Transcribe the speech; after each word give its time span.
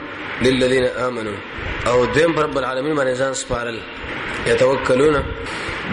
للذین 0.44 0.86
آمنوا 1.08 1.40
او 1.88 2.06
دیم 2.06 2.40
رب 2.40 2.58
العالمین 2.58 2.96
باندې 2.96 3.20
ځان 3.22 3.34
سپارل 3.42 3.80
يتوکلون 4.48 5.16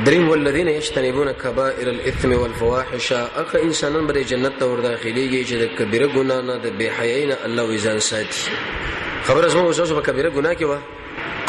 دریم 0.06 0.28
والذین 0.30 0.68
یجتنبون 0.68 1.32
کبائر 1.32 1.88
الاثم 1.88 2.32
والفواحش 2.32 3.12
اخ 3.12 3.54
انسانان 3.62 4.06
بری 4.06 4.24
جنت 4.32 4.52
ته 4.60 4.64
ورداخلیږي 4.66 5.40
چې 5.48 5.54
د 5.62 5.64
کبیره 5.78 6.06
ګناه 6.08 6.40
نه 6.48 6.56
د 6.64 6.76
بی 6.78 6.88
حیاینه 6.98 7.36
الله 7.44 7.62
وزان 7.64 7.98
ساتي 7.98 8.48
خبر 9.26 9.46
اسمه 9.46 9.62
اوسه 9.62 9.94
په 10.00 10.02
کبیره 10.10 10.30
ګناه 10.30 10.54
کې 10.58 10.62
و 10.64 10.74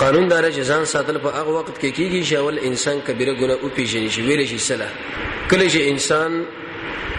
قانون 0.02 0.26
دار 0.34 0.44
چې 0.56 0.62
ځان 0.72 0.84
ساتل 0.94 1.18
په 1.26 1.30
هغه 1.40 1.52
وخت 1.58 1.76
کې 1.82 1.90
کیږي 1.98 2.22
چې 2.28 2.34
اول 2.42 2.58
انسان 2.70 2.98
کبیره 3.08 3.34
ګناه 3.42 3.58
او 3.64 3.68
پیژنې 3.78 4.10
شي 4.16 4.22
ویل 4.28 4.42
شي 4.52 4.58
سلا 4.68 4.88
کله 5.52 5.66
چې 5.74 5.80
انسان 5.92 6.32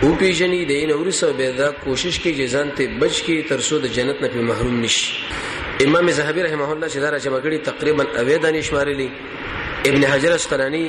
او 0.03 0.11
پیژنې 0.21 0.61
د 0.71 0.73
این 0.81 0.91
اورسو 0.97 1.33
به 1.39 1.51
دا 1.61 1.69
کوشش 1.85 2.19
کوي 2.25 2.47
ځان 2.55 2.69
ته 2.79 2.87
بچ 3.01 3.15
کی 3.27 3.37
ترسو 3.53 3.79
د 3.85 3.95
جنت 3.97 4.21
نه 4.25 4.41
محروم 4.51 4.77
نشي 4.87 5.13
امام 5.87 6.11
زهبي 6.19 6.43
رحمه 6.49 6.69
الله 6.73 6.89
چې 6.89 6.97
دا 7.05 7.09
را 7.15 7.19
جمع 7.27 7.41
کړي 7.41 7.59
تقریبا 7.71 8.05
اوې 8.05 8.37
دانې 8.45 8.61
شمارلې 8.69 9.09
ابن 9.89 10.05
حجر 10.11 10.33
اسقلانی 10.35 10.85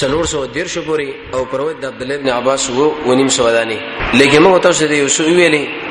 سلور 0.00 0.24
سو 0.32 0.46
دیر 0.54 0.66
شو 0.74 0.82
پوری 0.86 1.06
او 1.34 1.44
پروت 1.52 1.80
د 1.82 1.84
عبد 1.90 2.02
الله 2.02 2.14
ابن 2.20 2.28
عباس 2.36 2.70
وو 2.70 2.88
ونیم 3.06 3.28
سو 3.36 3.50
دانی 3.58 3.78
لیکن 4.20 4.42
موږ 4.44 4.62
تاسو 4.62 4.86
ته 4.86 4.94
یو 5.02 5.08
سو 5.18 5.24
ویلې 5.24 5.84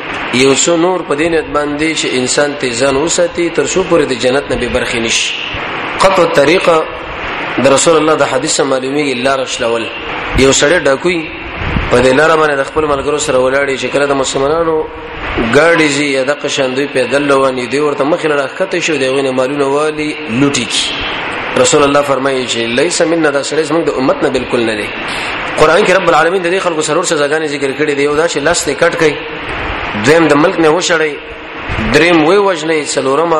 یو 0.43 0.51
څو 0.63 0.73
نور 0.85 0.99
په 1.07 1.13
دینت 1.21 1.45
باندې 1.55 1.89
چې 1.99 2.07
انسان 2.19 2.49
ته 2.63 2.67
ځان 2.83 2.95
وساتي 3.05 3.45
تر 3.59 3.65
څو 3.73 3.79
پورې 3.89 4.05
د 4.11 4.13
جنت 4.25 4.45
نه 4.51 4.55
به 4.61 4.69
برخې 4.75 4.99
نشي 5.05 5.27
قطو 6.03 6.23
طریقه 6.39 6.75
د 7.65 7.75
رسول 7.75 7.95
الله 8.01 8.15
د 8.21 8.29
حدیثه 8.31 8.63
معلومیږي 8.71 9.15
لار 9.27 9.39
شلول 9.55 9.83
یو 10.43 10.51
سړی 10.59 10.77
ډاکوي 10.87 11.19
په 11.91 11.97
دې 12.03 12.11
لار 12.19 12.31
باندې 12.41 12.55
د 12.61 12.69
خپل 12.69 12.83
ملګرو 12.91 13.17
سره 13.27 13.37
ولاړې 13.45 13.75
چې 13.81 13.87
کله 13.93 14.05
د 14.11 14.19
مسلمانانو 14.23 14.75
ګاډي 15.55 15.87
زی 15.97 16.07
یا 16.17 16.23
د 16.29 16.41
قشندوی 16.43 16.87
په 16.95 16.99
دلوانی 17.13 17.65
دی 17.73 17.79
ورته 17.85 18.03
مخې 18.03 18.25
لاره 18.25 18.47
کته 18.59 18.79
شو 18.89 18.97
دی 19.03 19.07
غوینه 19.15 19.31
مالونه 19.41 19.65
والی 19.75 20.09
لوټی 20.41 20.65
کی 20.73 21.61
رسول 21.61 21.83
الله 21.83 22.01
فرمایي 22.09 22.41
چې 22.47 22.57
لیس 22.79 23.01
مننا 23.13 23.29
دا 23.29 23.43
سړی 23.43 23.63
زموږ 23.69 23.83
د 23.83 23.89
امت 24.01 24.23
نه 24.27 24.29
بالکل 24.37 24.65
نه 24.71 24.75
دی 24.81 24.87
قران 25.59 25.85
کې 25.85 25.89
رب 26.01 26.07
العالمین 26.09 26.41
د 26.41 26.47
دې 26.55 26.59
خلکو 26.65 26.81
سرور 26.89 27.03
سزاګانې 27.03 27.45
ذکر 27.55 27.69
کړې 27.71 27.93
دی 28.01 28.05
او 28.07 28.15
دا 28.15 28.27
چې 28.27 28.37
لاس 28.49 28.67
نه 28.67 28.73
کټ 28.83 28.93
کړي 29.03 29.13
دویم 30.05 30.25
د 30.31 30.33
ملک 30.43 30.55
نه 30.63 30.69
وشړی 30.77 31.13
دریم 31.93 32.17
وې 32.27 32.37
وجنې 32.47 32.79
څلورم 32.93 33.31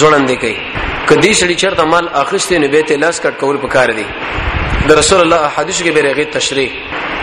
زړندې 0.00 0.36
کوي 0.42 0.58
کدی 1.08 1.32
سړي 1.40 1.56
چرته 1.62 1.82
مال 1.92 2.06
اخستې 2.22 2.54
نه 2.64 2.68
به 2.74 2.80
ته 2.90 2.96
لاس 3.04 3.16
کټ 3.24 3.34
کول 3.42 3.56
پکار 3.64 3.88
دي 3.98 4.06
د 4.90 4.98
رسول 5.00 5.20
الله 5.24 5.40
حدیث 5.56 5.78
کې 5.84 5.92
بیرغه 5.96 6.24
تشریح 6.38 6.70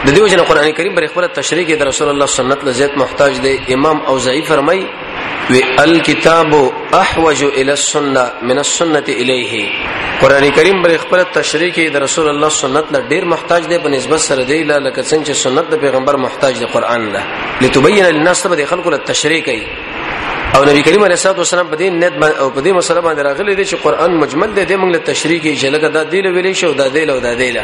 د 0.05 0.09
دې 0.15 0.21
وجنه 0.25 0.43
قران 0.49 0.71
کریم 0.79 0.95
بر 0.99 1.07
خپل 1.13 1.23
تشریح 1.39 1.65
کې 1.69 1.75
د 1.83 1.89
رسول 1.91 2.09
الله 2.13 2.27
سنت 2.37 2.59
لزیت 2.69 2.93
محتاج 3.03 3.33
دی 3.45 3.53
امام 3.77 3.97
اوزاعی 4.11 4.41
فرمای 4.51 4.79
وی 5.49 5.61
الکتاب 5.83 6.53
احوج 7.01 7.43
الى 7.43 7.73
السنه 7.73 8.25
من 8.41 8.57
السنه 8.59 9.03
الیه 9.21 9.53
قران 10.21 10.51
کریم 10.55 10.81
بل 10.83 10.95
خپل 11.01 11.21
تشریح 11.33 11.71
کې 11.73 11.89
د 11.93 12.01
رسول 12.03 12.27
الله 12.29 12.49
سنت 12.61 12.91
نه 12.95 12.99
ډیر 13.11 13.25
محتاج 13.33 13.63
دی 13.71 13.77
په 13.83 13.89
نسبت 13.95 14.19
سره 14.25 14.43
دی 14.43 14.63
لکه 14.63 15.01
څنګه 15.09 15.27
چې 15.27 15.33
سنت 15.45 15.65
د 15.73 15.81
پیغمبر 15.85 16.15
محتاج 16.25 16.53
دی 16.63 16.71
قران 16.75 17.09
نه 17.15 17.21
لتبین 17.61 18.03
للناس 18.05 18.47
به 18.47 18.65
خلکو 18.73 18.89
له 18.95 18.99
تشریح 19.11 19.41
کوي 19.45 19.67
او 20.55 20.63
نبی 20.69 20.81
کریم 20.87 21.01
علیه 21.07 21.17
الصلاه 21.19 21.35
والسلام 21.41 21.67
په 21.71 21.77
دې 21.79 21.87
نیت 22.01 22.23
او 22.41 22.49
په 22.55 22.59
دې 22.65 22.71
مسله 22.79 23.01
باندې 23.07 23.21
راغلی 23.29 23.55
دی 23.55 23.65
چې 23.71 23.75
قران 23.83 24.11
مجمل 24.21 24.51
دی 24.57 24.63
د 24.69 24.71
موږ 24.81 24.91
له 24.95 24.99
تشریح 25.09 25.39
کې 25.43 25.51
چې 25.61 25.67
لکه 25.75 25.87
دا 25.97 26.03
دی 26.11 26.19
له 26.25 26.29
ویلې 26.35 26.53
شو 26.59 26.71
دا 26.81 26.87
دی 26.95 27.03
له 27.09 27.19
دا 27.27 27.33
دی 27.41 27.51
له 27.57 27.63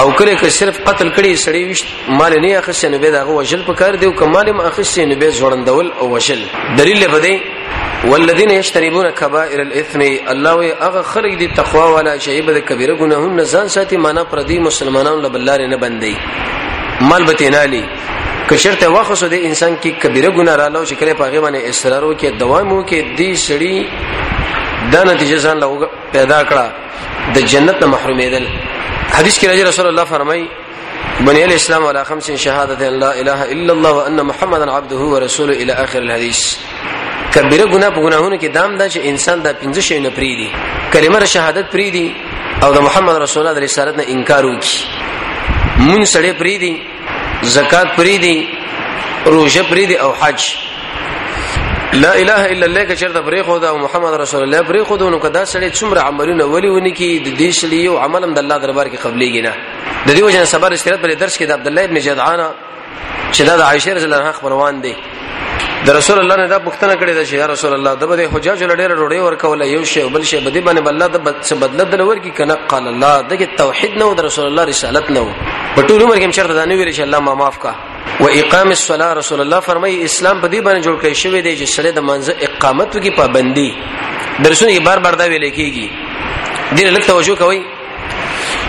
او 0.00 0.12
کله 0.18 0.34
که 0.40 0.48
صرف 0.60 0.76
قتل 0.88 1.08
کړي 1.16 1.36
سړی 1.46 1.62
وشت 1.70 1.86
مال 2.18 2.34
نه 2.44 2.58
اخیسته 2.58 2.88
نو 2.92 2.98
به 3.04 3.10
دا 3.16 3.22
وجل 3.30 3.62
په 3.68 3.72
کار 3.80 3.94
دی 4.00 4.06
او 4.06 4.12
کمال 4.20 4.50
ما 4.58 4.66
اخیسته 4.68 5.04
نو 5.10 5.14
به 5.22 5.28
ځوړندول 5.38 5.88
او 6.00 6.10
وجل 6.14 6.40
دلیل 6.78 7.04
په 7.14 7.18
دې 7.20 7.38
والذین 8.10 8.50
یشتربون 8.50 9.10
کبائر 9.10 9.60
الاثم 9.66 10.00
الله 10.32 10.54
وی 10.60 10.72
هغه 10.86 11.02
خلق 11.02 11.36
دي 11.42 11.46
تقوا 11.60 11.84
ولا 11.96 12.18
شیب 12.18 12.50
د 12.50 12.58
کبیره 12.58 12.96
ګناهونه 13.02 13.44
ځان 13.54 13.68
ساتي 13.74 13.96
معنا 13.96 14.24
پر 14.24 14.38
دې 14.42 14.58
مسلمانانو 14.68 15.20
لبلار 15.26 15.66
نه 15.66 15.76
بندي 15.76 16.16
مال 17.10 17.24
بتینالی 17.24 17.84
کچرته 18.50 18.88
واخصو 18.88 19.26
د 19.34 19.36
انسان 19.48 19.72
کې 19.82 19.90
کبیره 20.02 20.30
ګناه 20.38 20.56
رالو 20.60 20.84
چې 20.84 20.94
کله 21.00 21.12
پاغه 21.20 21.40
باندې 21.44 21.62
اصرار 21.70 22.02
وکي 22.04 22.30
دوام 22.42 22.72
وکي 22.72 22.98
دې 23.16 23.30
سړی 23.48 23.90
دا 24.92 25.04
نتیجه 25.10 25.36
ځان 25.44 25.56
له 25.62 25.88
پیدا 26.14 26.40
کړه 26.48 26.64
د 27.34 27.38
جنت 27.52 27.76
نه 27.82 27.86
محرومېدل 27.94 28.44
حدیث 29.14 29.38
کې 29.38 29.46
راځي 29.48 29.64
رسول 29.68 29.86
الله 29.86 30.04
فرمایي 30.14 30.46
بني 31.20 31.44
الاسلام 31.44 31.86
على 31.86 32.04
خمس 32.04 32.30
شهادة 32.30 32.88
ان 32.88 32.98
لا 33.04 33.12
اله 33.20 33.40
الا 33.54 33.72
الله 33.72 33.92
وان 33.98 34.20
محمدا 34.30 34.70
عبده 34.76 34.96
ورسوله 35.12 35.52
الى 35.52 35.72
اخر 35.72 35.98
الحديث 36.02 36.56
کبیره 37.34 37.64
ګناه 37.64 37.88
په 37.96 38.00
ګناهونو 38.02 38.38
کې 38.42 38.46
دام 38.58 38.76
ده 38.76 38.88
چې 38.90 38.98
انسان 39.10 39.42
دا 39.42 39.52
پنځه 39.52 39.80
شی 39.88 40.00
نه 40.00 40.10
پریدي 40.18 40.50
کلمه 40.92 41.24
شهادت 41.24 41.70
پریدي 41.74 42.14
او 42.62 42.72
د 42.74 42.78
محمد 42.86 43.16
رسول 43.16 43.42
الله 43.46 43.60
د 43.60 43.62
رسالت 43.68 43.94
نه 44.00 44.04
انکار 44.14 44.44
وکي 44.44 44.84
مون 45.76 46.02
سړی 46.04 46.32
پریدي 46.42 46.74
زکات 47.44 47.96
پری 47.96 48.18
دی 48.18 48.48
روزه 49.26 49.62
پری 49.62 49.86
دی 49.86 49.94
او 49.96 50.12
حج 50.12 50.42
لا 51.92 52.10
اله 52.14 52.50
الا 52.52 52.66
الله 52.66 52.84
کې 52.84 52.92
چرته 53.00 53.20
پری 53.22 53.42
خو 53.42 53.58
دا 53.58 53.76
محمد 53.76 54.14
رسول 54.20 54.42
الله 54.42 54.62
پری 54.62 54.82
خو 54.82 54.96
نو 55.10 55.18
کدا 55.18 55.44
سړی 55.44 55.70
څومره 55.78 55.98
عملونه 56.00 56.44
ولي 56.44 56.68
ونی 56.68 56.90
کی 56.90 57.18
د 57.18 57.38
دې 57.38 57.54
شلی 57.60 57.86
او 57.86 57.98
عملم 57.98 58.34
د 58.34 58.38
الله 58.38 58.58
دربار 58.58 58.86
کې 58.88 58.96
قبليږي 58.96 59.42
نه 59.42 59.52
د 60.06 60.10
دې 60.16 60.22
وجه 60.22 60.44
صبر 60.44 60.72
استرات 60.72 61.00
پر 61.02 61.08
درس 61.14 61.36
کې 61.38 61.42
د 61.44 61.52
عبد 61.52 61.66
الله 61.66 61.84
ابن 61.84 61.98
جدعان 61.98 62.40
چې 63.32 63.42
دا 63.42 63.56
د 63.56 63.60
عائشه 63.60 63.92
رضی 63.94 64.04
الله 64.04 64.16
عنها 64.20 64.32
خبروان 64.32 64.80
دی 64.82 64.94
د 65.86 65.90
رسول 65.98 66.18
الله 66.22 66.36
نه 66.42 66.46
دا 66.54 66.58
پوښتنه 66.66 66.94
کړې 67.00 67.14
ده 67.18 67.22
چې 67.28 67.34
یا 67.42 67.46
رسول 67.54 67.72
الله 67.78 67.92
د 68.02 68.08
بده 68.10 68.24
حجاج 68.34 68.58
لډېره 68.70 68.94
ډوړې 69.00 69.18
ورکول 69.28 69.60
یو 69.76 69.84
شی 69.92 70.02
بل 70.16 70.22
شی 70.30 70.38
بده 70.46 70.60
باندې 70.66 70.82
الله 70.92 71.06
د 71.14 71.18
څه 71.46 71.54
بدلت 71.62 71.88
دل 71.94 72.00
ورکی 72.10 72.30
کنه 72.38 72.54
قال 72.72 72.84
الله 72.92 73.14
دغه 73.32 73.46
توحید 73.62 73.92
نه 74.02 74.12
د 74.20 74.24
رسول 74.28 74.46
الله 74.50 74.64
رسالت 74.72 75.10
نه 75.16 75.22
په 75.74 75.82
ټول 75.88 76.00
عمر 76.02 76.16
کې 76.20 76.24
هم 76.26 76.32
شرط 76.38 76.52
دانه 76.58 76.74
ویل 76.74 76.92
چې 76.96 77.00
الله 77.06 77.20
ما 77.28 77.34
معاف 77.40 77.58
کا 77.64 77.72
و 78.22 78.28
اقام 78.40 78.68
الصلاه 78.76 79.10
رسول 79.20 79.40
الله 79.44 79.60
فرمایي 79.70 79.96
اسلام 80.08 80.36
په 80.42 80.48
دې 80.52 80.60
باندې 80.66 80.80
جوړ 80.86 80.96
کړی 81.02 81.14
شوی 81.22 81.40
دی 81.46 81.52
چې 81.56 81.68
سره 81.76 81.90
د 81.90 81.98
منځ 81.98 82.24
اقامت 82.48 82.98
کی 83.04 83.10
پابندي 83.20 83.70
درسونه 84.44 84.72
یې 84.74 84.80
بار 84.88 84.98
بار 85.04 85.14
دا 85.22 85.26
ویل 85.32 85.50
کیږي 85.50 85.88
دې 86.76 86.84
لکه 86.96 87.06
توجه 87.12 87.34
کوي 87.42 87.60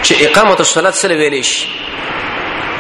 چې 0.05 0.13
اقامت 0.27 0.59
الصلاه 0.65 0.91
سره 1.03 1.15
ویل 1.21 1.41
شي 1.43 1.67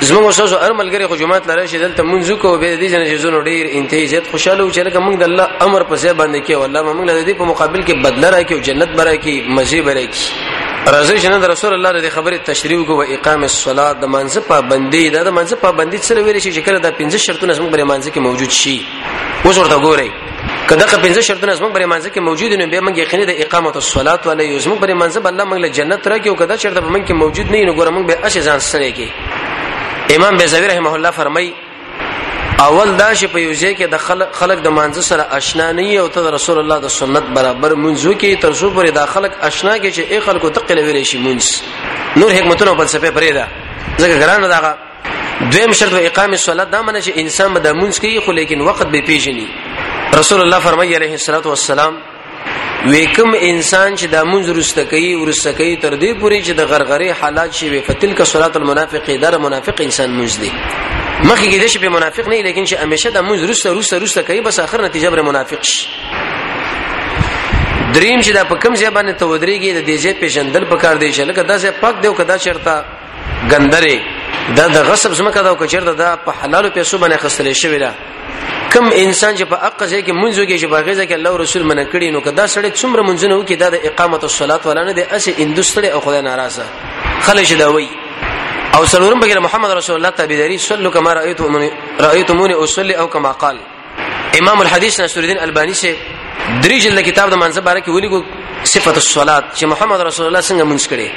زموږ 0.09 0.23
شاسو 0.37 0.57
هر 0.65 0.73
ملګری 0.81 1.05
خو 1.09 1.15
جمعات 1.21 1.43
لاره 1.49 1.65
شي 1.71 1.77
دلته 1.81 2.03
مونږ 2.03 2.29
کو 2.43 2.49
به 2.61 2.69
دې 2.81 2.87
جن 2.93 3.03
شزونو 3.11 3.39
ډیر 3.47 3.65
انتهي 3.77 4.07
زیات 4.13 4.25
خوشاله 4.31 4.63
چې 4.73 4.81
لکه 4.87 4.99
مونږ 5.05 5.15
د 5.21 5.23
الله 5.29 5.45
امر 5.65 5.81
پسې 5.91 6.11
باندې 6.21 6.39
کې 6.47 6.55
والله 6.61 6.81
مونږ 6.87 7.07
له 7.09 7.23
دې 7.27 7.33
په 7.41 7.45
مقابل 7.51 7.81
کې 7.87 7.93
بدل 8.05 8.23
را 8.35 8.41
کې 8.43 8.55
جنت 8.69 8.89
برا 8.99 9.13
کې 9.25 9.35
مزي 9.57 9.81
برا 9.87 10.03
کې 10.13 10.89
راځي 10.95 11.15
چې 11.23 11.39
د 11.43 11.51
رسول 11.53 11.73
الله 11.75 12.01
د 12.07 12.11
خبره 12.15 12.37
تشریح 12.49 12.81
کو 12.89 12.93
و 13.01 13.05
اقام 13.17 13.43
الصلاه 13.49 13.91
د 14.01 14.05
منځ 14.15 14.37
پابندي 14.51 15.03
دا 15.15 15.21
د 15.29 15.35
منځ 15.37 15.53
پابندي 15.65 15.97
سره 16.07 16.21
ویل 16.25 16.39
شي 16.45 16.51
چې 16.51 16.59
کله 16.65 16.79
د 16.85 16.93
15 17.01 17.17
شرطونه 17.27 17.53
زموږ 17.59 17.69
بر 17.75 17.83
منځ 17.83 18.03
کې 18.11 18.17
موجود 18.17 18.49
شي 18.49 18.75
اوس 19.45 19.57
ورته 19.61 19.77
ګورئ 19.87 20.09
کله 20.71 20.85
که 20.91 20.97
15 21.05 21.29
شرطونه 21.29 21.55
زموږ 21.61 21.71
بر 21.75 21.85
منځ 21.85 22.05
کې 22.15 22.19
موجود 22.29 22.51
نه 22.61 22.65
به 22.73 22.81
موږ 22.87 22.97
یقیني 23.03 23.25
د 23.31 23.45
اقامت 23.45 23.75
الصلاه 23.83 24.19
ولې 24.27 24.63
زموږ 24.65 24.79
بر 24.83 24.91
منځ 25.01 25.17
الله 25.31 25.45
موږ 25.51 25.59
له 25.67 25.71
جنت 25.79 26.07
را 26.07 26.19
کې 26.23 26.27
او 26.31 26.35
کدا 26.41 26.57
شرط 26.65 26.77
به 26.85 26.89
موږ 26.95 27.03
کې 27.07 27.13
موجود 27.23 27.51
نه 27.55 27.63
نو 27.71 27.73
ګورم 27.75 28.07
به 28.07 28.25
اش 28.27 28.37
ځان 28.49 28.59
سره 28.71 28.91
کې 28.99 29.32
امام 30.11 30.37
بیزوی 30.37 30.67
رحمه 30.67 30.93
الله 30.93 31.11
فرمای 31.11 31.53
اول 32.59 32.95
دا 32.95 33.13
چې 33.15 33.23
په 33.23 33.37
یوځای 33.39 33.75
کې 33.77 33.83
د 33.91 33.97
خلک 34.33 34.59
د 34.63 34.67
مانځ 34.75 34.99
سره 34.99 35.23
آشنا 35.37 35.71
نه 35.71 35.93
او 35.99 36.07
ته 36.07 36.29
رسول 36.31 36.57
الله 36.59 36.79
د 36.79 36.87
سنت 36.87 37.23
برابر 37.37 37.71
منځو 37.75 38.13
کې 38.21 38.41
تر 38.41 38.53
څو 38.53 38.71
پرې 38.75 38.91
د 38.95 39.05
خلک 39.05 39.31
آشنا 39.41 39.77
کې 39.79 39.93
چې 39.95 40.01
ای 40.11 40.19
خلکو 40.19 40.49
تقل 40.49 40.77
ویلې 40.77 41.05
شي 41.09 41.17
منځ 41.25 41.61
نور 42.19 42.31
حکمتونه 42.31 42.73
په 42.75 42.85
صفه 42.85 43.11
پرې 43.11 43.31
ده 43.37 43.47
ځکه 43.99 44.15
ګرانه 44.21 44.47
داغه 44.47 44.77
دویم 45.51 45.73
شرط 45.73 45.93
اقامه 45.93 46.35
صلات 46.37 46.71
دا 46.71 46.81
معنی 46.81 47.01
چې 47.01 47.11
انسان 47.17 47.53
به 47.53 47.59
د 47.59 47.73
منځ 47.73 47.99
کې 48.01 48.19
خو 48.25 48.31
لیکن 48.31 48.61
وخت 48.61 48.87
به 48.87 49.01
پیژني 49.07 49.47
رسول 50.19 50.41
الله 50.41 50.59
فرمایي 50.59 50.95
عليه 50.95 51.11
الصلاه 51.11 51.47
والسلام 51.47 51.93
وکم 52.91 53.31
انسان 53.39 53.95
چې 53.95 54.05
د 54.13 54.23
مونږ 54.29 54.43
رستکې 54.59 55.15
ورستکې 55.23 55.81
تر 55.83 55.93
دې 55.95 56.19
پوري 56.19 56.39
چې 56.43 56.53
د 56.59 56.61
غرغره 56.71 57.13
حالات 57.21 57.53
شي 57.53 57.79
فتلک 57.87 58.23
صلات 58.23 58.55
المنافق 58.61 59.05
در 59.23 59.37
منافق 59.45 59.81
انسان 59.81 60.09
مونږ 60.17 60.31
دی 60.41 60.51
مخکې 61.29 61.47
کې 61.51 61.57
د 61.63 61.65
شپې 61.73 61.89
منافق 61.97 62.27
نه 62.27 62.41
لیکن 62.47 62.63
چې 62.65 62.75
همیشه 62.83 63.09
د 63.09 63.17
مونږ 63.27 63.41
رسته 63.49 63.69
رسته 63.79 63.99
رسته 64.03 64.21
کوي 64.21 64.41
بس 64.41 64.59
اخر 64.59 64.81
نتیجه 64.87 65.09
بر 65.13 65.21
منافق 65.21 65.63
شي 65.69 65.87
دریم 67.95 68.19
چې 68.21 68.31
دا 68.33 68.43
په 68.51 68.55
کوم 68.59 68.75
ځای 68.75 68.91
باندې 68.97 69.13
تو 69.19 69.37
درېږي 69.39 69.69
د 69.79 69.81
دې 69.89 69.95
ځای 70.03 70.13
پیژندل 70.21 70.63
پکار 70.65 70.95
دی 70.95 71.11
چې 71.13 71.19
لکه 71.21 71.43
دا 71.43 71.57
ځای 71.63 71.71
پاک 71.81 72.01
دی 72.01 72.07
او 72.07 72.13
کدا 72.13 72.37
چرته 72.37 72.73
ګندره 73.49 73.95
دا 74.55 74.67
د 74.75 74.77
غصب 74.89 75.13
زما 75.13 75.31
کدا 75.31 75.49
او 75.49 75.55
کچرته 75.55 75.93
دا 76.03 76.09
په 76.25 76.31
حلالو 76.43 76.69
پیسو 76.77 76.97
باندې 76.97 77.17
خسرې 77.23 77.51
شوی 77.53 77.79
دا 77.79 77.91
کم 78.71 78.87
انسان 78.93 79.35
چې 79.35 79.45
په 79.49 79.55
اقص 79.55 79.89
کې 79.89 80.11
منځو 80.11 80.45
کې 80.47 80.57
چې 80.61 80.67
باغیزه 80.75 81.03
کې 81.05 81.13
الله 81.13 81.33
رسول 81.43 81.63
منه 81.63 81.83
کړی 81.91 82.09
نو 82.15 82.19
کدا 82.27 82.45
سړی 82.55 82.69
څومره 82.81 83.01
منځونه 83.09 83.35
وکي 83.39 83.55
دا 83.63 83.69
د 83.75 83.75
اقامت 83.89 84.23
الصلات 84.29 84.65
ولا 84.69 84.83
نه 84.87 84.91
دی 84.97 85.03
اسې 85.03 85.31
اندستړي 85.43 85.87
او 85.95 85.99
خدای 86.05 86.21
ناراضه 86.21 86.65
خلش 87.25 87.51
دا 87.63 87.67
وی 87.75 87.87
او 88.75 88.85
سلورم 88.93 89.19
بغیر 89.19 89.39
محمد 89.47 89.71
رسول 89.71 89.95
الله 89.95 90.09
تبیدری 90.21 90.57
صلو 90.69 90.91
کما 90.95 91.13
رایتمونی 91.13 91.69
رایتمونی 91.99 92.53
اصلي 92.63 92.93
او 92.93 93.07
کما 93.07 93.31
قال 93.45 93.57
امام 94.41 94.61
الحديث 94.61 94.99
ناصر 94.99 95.21
الدین 95.23 95.39
البانی 95.39 95.73
سے 95.81 95.95
درې 96.63 96.77
جلد 96.83 96.99
کتاب 97.07 97.29
د 97.31 97.35
منځ 97.41 97.55
باره 97.65 97.79
کې 97.85 97.89
ویلي 97.93 98.09
صفت 98.65 98.97
الصلات 99.03 99.45
چې 99.57 99.65
محمد 99.71 99.99
رسول 100.09 100.25
الله 100.27 100.41
څنګه 100.49 100.63
منځ 100.71 100.83
کړي 100.91 101.07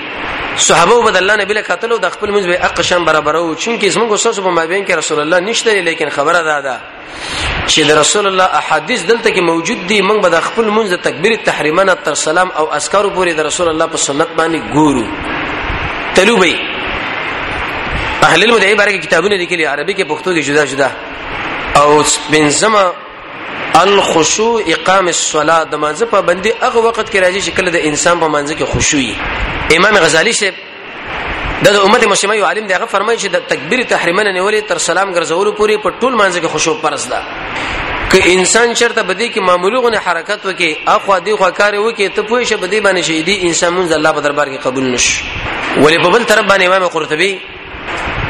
صحابه 0.69 0.97
بد 1.05 1.17
الله 1.17 1.37
نبی 1.41 1.55
له 1.55 1.63
کتلو 1.63 1.99
د 2.05 2.11
خپل 2.15 2.29
منځ 2.31 2.45
به 2.51 2.65
اقشم 2.69 3.05
برابرو 3.05 3.55
چونکه 3.55 3.91
زموږ 3.97 4.13
استاد 4.13 4.35
په 4.41 4.51
مابین 4.59 4.87
کې 4.87 4.93
رسول 5.03 5.21
الله 5.21 5.41
نشته 5.41 5.75
لیکن 5.89 6.09
خبره 6.17 6.41
ده 6.49 6.61
ده 6.67 6.77
چې 7.67 7.81
د 7.91 7.99
رسول 7.99 8.27
الله 8.27 8.49
احادیث 8.61 9.03
دلته 9.11 9.31
کې 9.35 9.41
موجود 9.51 9.87
دي 9.87 10.01
موږ 10.03 10.19
به 10.25 10.29
د 10.37 10.41
خپل 10.49 10.69
منځ 10.71 10.87
د 10.95 11.03
تکبیر 11.09 11.37
تحریمانه 11.51 11.95
تر 12.09 12.15
سلام 12.25 12.51
او 12.51 12.71
اسکارو 12.75 13.11
پورې 13.15 13.33
د 13.41 13.47
رسول 13.51 13.69
الله 13.69 13.87
په 13.87 13.97
سنت 14.09 14.29
باندې 14.37 14.73
ګورو 14.73 15.07
تلوبي 16.15 16.55
اهل 18.29 18.43
المدعي 18.45 18.75
بارے 18.75 18.99
کتابونه 18.99 19.37
لیکلي 19.37 19.65
عربي 19.73 19.95
کې 19.95 20.05
پښتو 20.15 20.31
کې 20.31 20.41
جدا 20.41 20.65
جدا 20.65 20.91
او 21.81 22.05
بنځمه 22.33 23.05
الخشوع 23.85 24.57
اقام 24.67 25.07
الصلاه 25.17 25.63
د 25.73 25.75
منځ 25.85 25.99
په 26.13 26.19
باندې 26.29 26.51
هغه 26.65 26.79
وخت 26.87 27.07
کې 27.13 27.19
راځي 27.25 27.41
شکل 27.49 27.67
د 27.77 27.79
انسان 27.89 28.17
په 28.23 28.29
منځ 28.35 28.49
کې 28.59 28.65
خشوع 28.73 29.09
امام 29.77 29.95
غزالی 30.05 30.33
شه 30.33 30.53
د 31.65 31.67
امت 31.87 32.03
مسلمه 32.13 32.37
یو 32.37 32.45
عالم 32.51 32.65
دی 32.69 32.73
هغه 32.79 32.87
فرمایي 32.95 33.19
چې 33.23 33.29
د 33.35 33.37
تکبیر 33.51 33.81
تحریمنه 33.93 34.31
نیولې 34.37 34.63
تر 34.71 34.79
سلام 34.89 35.09
ګرځولو 35.17 35.51
پورې 35.59 35.77
په 35.85 35.91
ټول 36.01 36.13
منځ 36.21 36.35
کې 36.39 36.47
خشوع 36.55 36.77
پرست 36.83 37.09
ده 37.11 37.23
که 38.13 38.19
انسان 38.37 38.75
چرته 38.81 39.03
بدی 39.09 39.29
کې 39.33 39.41
معمولی 39.49 39.79
غو 39.85 39.89
نه 39.95 39.99
حرکت 40.07 40.47
وکي 40.47 40.71
اخو 40.95 41.19
دی 41.27 41.33
خو 41.41 41.51
کار 41.61 41.75
وکي 41.87 42.09
ته 42.17 42.23
پوه 42.29 42.45
شه 42.51 42.57
بدی 42.65 42.81
باندې 42.87 43.01
شهیدی 43.09 43.35
انسان 43.49 43.71
مونږ 43.79 43.89
الله 43.99 44.13
په 44.17 44.21
دربار 44.27 44.47
کې 44.55 44.63
قبول 44.67 44.87
نش 44.95 45.07
ولې 45.83 45.99
په 46.05 46.09
بل 46.17 46.23
طرف 46.33 46.45
باندې 46.51 46.65
امام 46.67 46.89
قرطبي 46.97 47.33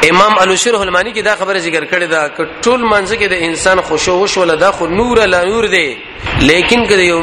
امام 0.05 0.39
الوشیر 0.39 0.75
هلمانی 0.75 1.13
کې 1.15 1.25
دا 1.25 1.37
خبره 1.37 1.59
ذکر 1.59 1.85
کړې 1.91 2.09
ده 2.15 2.29
ک 2.29 2.41
ټول 2.65 2.81
منځ 2.93 3.13
کې 3.21 3.27
د 3.27 3.33
انسان 3.47 3.81
خوشو 3.91 4.17
وشول 4.23 4.53
دا 4.61 4.71
خو 4.73 4.87
نور 4.87 5.19
لا 5.27 5.45
نور 5.45 5.65
دی 5.75 5.95
لیکن 6.41 6.87
که 6.87 6.95
یو 6.97 7.21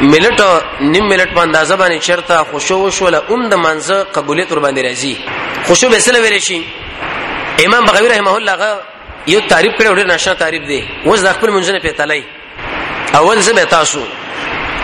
ملټ 0.00 0.40
نیم 0.80 1.08
ملټ 1.08 1.34
په 1.34 1.40
اندازه 1.40 1.76
باندې 1.76 2.04
چرته 2.06 2.44
خوشو 2.50 2.78
وشول 2.86 3.14
اوم 3.14 3.48
د 3.48 3.54
منځ 3.64 3.90
قبولیت 4.16 4.52
ور 4.52 4.60
باندې 4.66 4.82
راځي 4.88 5.14
خوشو 5.66 5.88
به 5.88 5.98
سره 5.98 6.20
ویل 6.24 6.38
شي 6.40 6.60
امام 7.66 7.84
بغوی 7.84 8.08
رحمه 8.14 8.34
الله 8.34 8.76
یو 9.26 9.40
تعریف 9.40 9.72
کړو 9.80 9.98
ډېر 9.98 10.12
نشه 10.14 10.34
تعریف 10.44 10.62
دی 10.68 10.80
وځ 11.06 11.18
د 11.26 11.32
خپل 11.38 11.50
منځ 11.56 11.68
نه 11.70 11.78
پیتلای 11.88 12.24
اول 13.20 13.38
زه 13.40 13.52
به 13.52 13.64
تاسو 13.76 14.00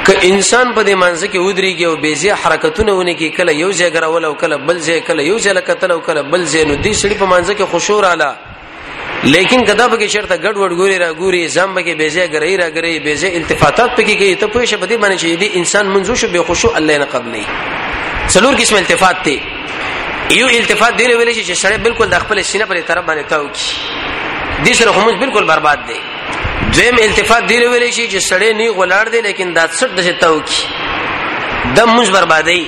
ک 0.08 0.10
انسان 0.30 0.66
په 0.76 0.82
دې 0.88 0.94
منځ 1.02 1.20
کې 1.32 1.38
ودرېږي 1.46 1.84
او 1.88 1.96
بیزی 2.04 2.30
حرکتونه 2.42 2.92
ونه 2.98 3.14
کې 3.18 3.26
کله 3.38 3.52
یو 3.62 3.70
ځای 3.78 3.90
ګرول 3.96 4.24
او 4.28 4.32
کله 4.42 4.56
بل 4.68 4.76
ځای 4.86 4.96
کله 5.08 5.22
یو 5.30 5.36
ځای 5.44 5.62
کتل 5.70 5.90
او 5.96 5.98
کله 6.06 6.20
بل 6.34 6.42
ځای 6.52 6.62
نو 6.70 6.74
دې 6.84 6.92
سړي 7.00 7.14
په 7.22 7.26
منځ 7.26 7.46
کې 7.58 7.64
خوشور 7.72 8.04
اله 8.12 8.30
لیکن 9.34 9.60
کدا 9.70 9.86
به 9.90 9.96
کې 10.00 10.08
شرطه 10.14 10.36
ګډ 10.36 10.54
وډ 10.62 10.72
ګوري 10.80 10.96
را 11.02 11.08
ګوري 11.20 11.42
ځم 11.56 11.70
به 11.76 11.82
کې 11.86 11.92
بیزی 12.00 12.24
ګرای 12.34 12.56
را 12.62 12.68
ګرای 12.76 12.96
بیزی 13.06 13.28
التفاتات 13.40 13.90
پکې 13.96 14.14
کوي 14.20 14.34
ته 14.42 14.46
پوه 14.54 14.64
شې 14.70 14.76
بده 14.82 14.96
باندې 15.02 15.16
چې 15.22 15.36
دې 15.42 15.48
انسان 15.60 15.84
منځو 15.94 16.14
شو 16.20 16.26
به 16.32 16.42
خوشو 16.50 16.68
الله 16.80 16.98
نه 16.98 17.08
قبلې 17.14 17.42
څلور 18.34 18.52
قسم 18.62 18.76
التفات 18.82 19.16
ته 19.26 19.36
یو 20.40 20.46
التفات 20.58 20.92
دی 20.98 21.04
ویل 21.04 21.32
چې 21.36 21.54
سړی 21.64 21.76
بالکل 21.86 22.08
د 22.14 22.18
خپل 22.24 22.36
سینې 22.50 22.66
پر 22.70 22.80
طرف 22.92 23.04
باندې 23.04 23.24
تاو 23.28 23.44
کی 23.56 23.68
دې 24.64 24.74
سره 24.78 24.90
همز 25.00 25.14
بالکل 25.24 25.44
برباد 25.52 25.78
دی 25.90 26.00
دویم 26.76 26.96
التفات 27.06 27.42
دی 27.50 27.56
ویلې 27.72 27.90
شي 27.96 28.04
چې 28.12 28.18
سړی 28.30 28.50
نه 28.60 28.68
غولار 28.78 29.06
دی 29.12 29.20
لیکن 29.28 29.46
دا 29.56 29.64
څټ 29.78 29.90
د 29.96 30.00
شتاو 30.08 30.38
کی 30.48 30.62
د 31.76 31.78
موږ 31.94 32.08
بربادي 32.16 32.62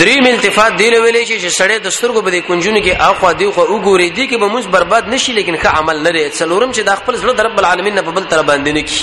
دریم 0.00 0.26
التفات 0.32 0.72
دی 0.80 0.88
ویلې 0.90 1.24
شي 1.28 1.36
چې 1.44 1.50
سړی 1.60 1.76
د 1.86 1.94
سترګو 1.96 2.20
بده 2.26 2.40
کنجونه 2.48 2.80
کې 2.82 2.92
اخوا 3.08 3.30
دی 3.38 3.46
خو 3.56 3.62
وګوري 3.70 4.08
دی 4.16 4.24
کې 4.30 4.36
به 4.42 4.48
موږ 4.54 4.64
برباد 4.74 5.08
نشي 5.14 5.32
لیکن 5.38 5.54
ښه 5.62 5.68
عمل 5.80 5.96
نه 6.00 6.10
لري 6.10 6.24
څلورم 6.40 6.72
چې 6.76 6.80
د 6.88 6.98
خپل 7.00 7.14
زړه 7.22 7.32
د 7.38 7.40
رب 7.46 7.58
العالمین 7.62 7.94
نه 7.98 8.02
په 8.08 8.12
بل 8.16 8.24
تر 8.32 8.42
باندې 8.42 8.72
نه 8.76 8.80
کی 8.80 9.00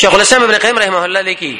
شیخ 0.00 0.14
الاسلام 0.14 0.42
ابن 0.48 0.58
قیم 0.64 0.78
رحمه 0.82 1.04
الله 1.04 1.20
لیکي 1.28 1.52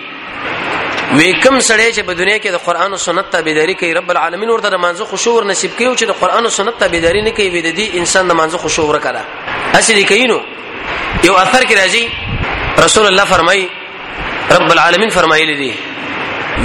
وې 1.07 1.43
کوم 1.45 1.57
سړی 1.61 1.89
چې 1.97 2.03
په 2.11 2.13
دنیا 2.21 2.39
کې 2.39 2.51
د 2.57 2.59
قران 2.67 2.91
او 2.93 2.97
سنت 3.07 3.33
تابعداري 3.37 3.75
کوي 3.81 3.95
رب 4.01 4.11
العالمین 4.15 4.51
ورته 4.51 4.69
د 4.77 4.85
منځو 4.85 5.05
خوشور 5.13 5.45
نصیب 5.53 5.71
کړي 5.79 5.99
چې 5.99 6.05
د 6.05 6.13
قران 6.21 6.45
او 6.45 6.51
سنت 6.59 6.79
تابعداري 6.85 7.23
نه 7.29 7.33
کوي 7.39 7.63
د 7.69 7.71
دې 7.79 7.97
انسان 8.03 8.29
د 8.29 8.33
منځو 8.41 8.57
خوشور 8.65 9.01
کړه 9.07 9.81
اصلي 9.81 10.05
کینو 10.13 10.39
یو 11.25 11.35
اثر 11.37 11.63
کې 11.65 11.75
راځي 11.81 12.05
رسول 12.85 13.07
الله 13.09 13.25
فرمای 13.35 13.67
رب 14.55 14.71
العالمین 14.77 15.11
فرمایلی 15.19 15.57
دي 15.61 15.71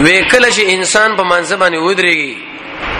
وکله 0.04 0.52
چې 0.52 0.62
انسان 0.62 1.16
په 1.16 1.24
منځ 1.32 1.54
باندې 1.54 1.78
ودرېږي 1.78 2.38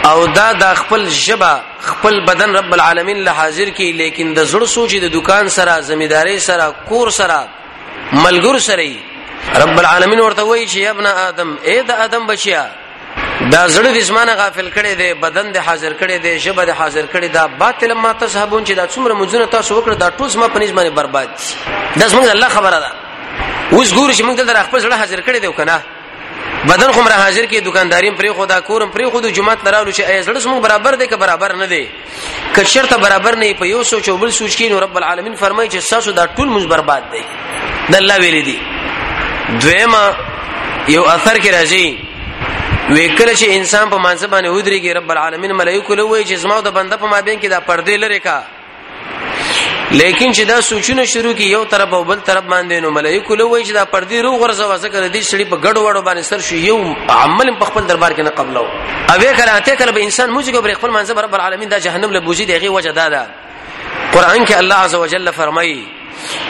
او 0.06 0.28
دا 0.38 0.48
د 0.62 0.74
خپل 0.82 1.06
جبا 1.18 1.52
خپل 1.88 2.20
بدن 2.28 2.56
رب 2.58 2.74
العالمین 2.78 3.18
له 3.28 3.32
حاضر 3.40 3.70
کی 3.80 3.92
لیکن 4.02 4.34
د 4.40 4.46
زړه 4.54 4.66
سوچي 4.76 5.00
د 5.06 5.10
دکان 5.18 5.50
سره 5.58 5.80
زمیداری 5.90 6.38
سره 6.48 6.70
کور 6.92 7.10
سره 7.20 7.40
ملګر 8.14 8.58
سره 8.70 8.96
رب 9.66 9.80
العالمین 9.84 10.20
ورته 10.26 10.44
وایي 10.50 10.68
چې 10.68 10.82
ابن 10.96 11.06
ادم 11.26 11.56
اے 11.74 11.82
د 11.90 12.06
ادم 12.08 12.26
بچیا 12.34 12.64
دا 13.50 13.68
زړه 13.76 13.90
د 13.96 13.98
اسمانه 14.02 14.34
غافل 14.34 14.68
کړي 14.76 14.94
دي 15.00 15.14
بدن 15.14 15.52
د 15.52 15.58
حاضر 15.68 15.94
کړي 16.02 16.18
دي 16.24 16.32
ژبه 16.40 16.64
د 16.70 16.70
حاضر 16.80 17.06
کړي 17.14 17.28
دا 17.38 17.48
باطل 17.48 17.94
ما 17.94 18.12
تسحبون 18.14 18.66
چې 18.66 18.72
دا 18.80 18.88
څومره 18.94 19.14
مزونه 19.22 19.46
تاسو 19.46 19.78
وکړه 19.82 19.96
دا 20.04 20.10
ټول 20.18 20.30
سم 20.30 20.44
په 20.48 20.60
نسبت 20.60 20.78
باندې 20.86 20.90
برباد 21.00 21.28
دي 21.34 22.02
دا 22.02 22.06
څنګه 22.10 22.30
الله 22.36 22.50
خبره 22.58 22.78
ده 22.86 22.92
اوس 23.74 23.90
ګورو 23.98 24.14
چې 24.18 24.22
موږ 24.28 24.36
د 24.38 24.64
خپل 24.68 24.80
زړه 24.86 24.94
حاضر 25.02 25.22
کړي 25.28 25.40
دي 25.42 25.48
کنه 25.60 25.80
بدن 26.70 26.92
خو 26.94 27.02
مر 27.02 27.12
حاضر 27.24 27.46
کې 27.52 27.56
دکانداریم 27.68 28.14
پرې 28.20 28.30
خدا 28.38 28.60
کورم 28.68 28.90
پرې 28.96 29.10
خود 29.12 29.26
جمعه 29.38 29.56
ترالو 29.64 29.92
چې 29.92 30.00
ای 30.10 30.24
زړه 30.24 30.38
سم 30.40 30.60
برابر 30.68 30.96
دی 30.96 31.08
که 31.08 31.16
برابر 31.24 31.56
نه 31.56 31.66
دی 31.68 31.90
که 32.56 32.64
شرط 32.64 32.94
برابر 32.94 33.36
نه 33.36 33.54
په 33.54 33.66
یو 33.66 33.84
سوچ 33.84 34.10
او 34.10 34.18
بل 34.18 34.30
سوچ 34.32 34.54
کې 34.58 34.62
نو 34.72 34.80
رب 34.80 34.96
العالمین 34.98 35.36
فرمایي 35.36 35.70
چې 35.70 35.78
ساسو 35.80 36.12
دا 36.12 36.28
ټول 36.28 36.48
موږ 36.56 36.66
برباد 36.68 37.04
دي 37.12 37.24
د 37.90 37.96
الله 37.96 38.18
ویلي 38.20 38.42
دي 38.42 38.60
دویما 39.62 40.14
یو 40.88 41.04
اثر 41.06 41.36
کې 41.44 41.50
راځي 41.60 42.11
وې 42.90 43.16
کله 43.18 43.34
چې 43.34 43.46
انسان 43.58 43.90
په 43.90 43.98
منځ 44.06 44.20
باندې 44.34 44.50
ودرېږي 44.54 44.94
رب 45.00 45.10
العالمین 45.14 45.52
ملائکه 45.62 45.96
له 46.00 46.04
وایي 46.08 46.24
چې 46.30 46.36
زما 46.44 46.56
د 46.68 46.72
بنده 46.78 46.98
په 47.02 47.06
مابین 47.12 47.38
کې 47.40 47.48
دا 47.54 47.60
پردې 47.70 47.96
لري 48.04 48.20
کا 48.26 48.38
لیکن 50.00 50.34
چې 50.34 50.44
دا 50.52 50.58
سوچونه 50.70 51.04
شروع 51.14 51.34
کی 51.40 51.44
یو 51.52 51.64
طرف 51.74 51.94
او 51.98 52.02
بل 52.10 52.20
طرف 52.30 52.44
باندې 52.54 52.82
نو 52.86 52.92
ملائکه 52.98 53.36
له 53.42 53.46
وایي 53.52 53.66
چې 53.68 53.74
دا 53.80 53.86
پردې 53.86 54.16
رو 54.26 54.32
غرزه 54.42 54.66
وسکه 54.74 55.12
دې 55.12 55.26
سړي 55.30 55.46
په 55.54 55.58
ګډ 55.66 55.76
وړو 55.82 56.02
باندې 56.08 56.22
سر 56.22 56.40
شو 56.40 56.56
یو 56.56 56.96
عمل 57.20 57.54
په 57.62 57.66
خپل 57.70 57.88
دربار 57.92 58.12
کې 58.12 58.20
نه 58.20 58.30
قبلو 58.42 58.64
اوې 59.08 59.40
کله 59.40 59.60
ته 59.68 59.76
کله 59.84 59.92
به 59.98 60.04
انسان 60.08 60.30
موږ 60.36 60.50
ګبر 60.56 60.74
خپل 60.82 60.90
منځ 60.98 61.24
رب 61.30 61.34
العالمین 61.40 61.70
دا 61.76 61.80
جهنم 61.88 62.12
له 62.20 62.26
بوجي 62.28 62.46
دیږي 62.48 62.68
وجه 62.68 62.92
دا 63.02 63.10
ده 63.16 63.24
قران 64.14 64.46
کې 64.46 64.54
الله 64.66 64.76
عز 64.90 64.96
وجل 65.06 65.32
فرمایي 65.42 65.82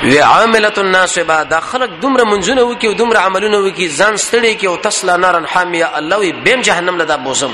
وی 0.04 0.18
عاملۃ 0.18 0.78
الناصبه 0.80 1.44
دا 1.44 1.60
خلق 1.60 1.90
دومره 2.02 2.24
منځونه 2.24 2.60
وکي 2.62 2.88
او 2.88 2.94
دومره 2.94 3.18
عملونه 3.20 3.58
وکي 3.60 3.88
ځان 3.90 4.16
ستړي 4.18 4.60
کې 4.62 4.66
او 4.66 4.76
تسلا 4.76 5.18
نارن 5.18 5.46
حامیه 5.46 5.98
الله 5.98 6.18
وی 6.18 6.32
بیم 6.32 6.62
جهنم 6.62 6.98
لدا 7.02 7.18
بوزم 7.18 7.54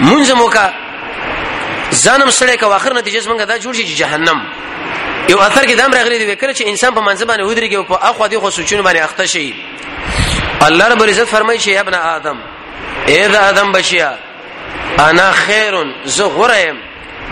منځم 0.00 0.40
وکا 0.40 0.72
ځانم 1.92 2.30
ستړي 2.30 2.58
کې 2.58 2.62
واخر 2.62 2.92
نتیجه 2.94 3.18
څنګه 3.24 3.42
دا 3.44 3.58
جوړ 3.58 3.76
شي 3.76 3.84
جهنم 3.84 4.38
یو 5.28 5.38
اثر 5.40 5.64
کې 5.66 5.72
دام 5.72 5.94
راغلي 5.94 6.18
دی 6.18 6.26
وکړه 6.34 6.56
چې 6.58 6.62
انسان 6.66 6.94
په 6.94 7.00
منځ 7.00 7.22
باندې 7.24 7.42
ودرې 7.42 7.70
کې 7.72 7.88
په 7.88 8.04
اخو 8.04 8.26
دي 8.26 8.38
خو 8.38 8.50
سوچونه 8.50 8.82
باندې 8.82 8.98
اخته 8.98 9.26
شي 9.26 9.54
الله 10.66 10.88
رب 10.88 11.02
عزت 11.02 11.24
فرمایي 11.24 11.58
چې 11.60 11.68
ابن 11.68 11.94
ادم 11.94 12.38
اے 13.06 13.28
دا 13.28 13.48
ادم 13.48 13.72
بچیا 13.72 14.14
انا 14.98 15.32
خیر 15.32 15.74
زه 16.04 16.24
غره 16.24 16.74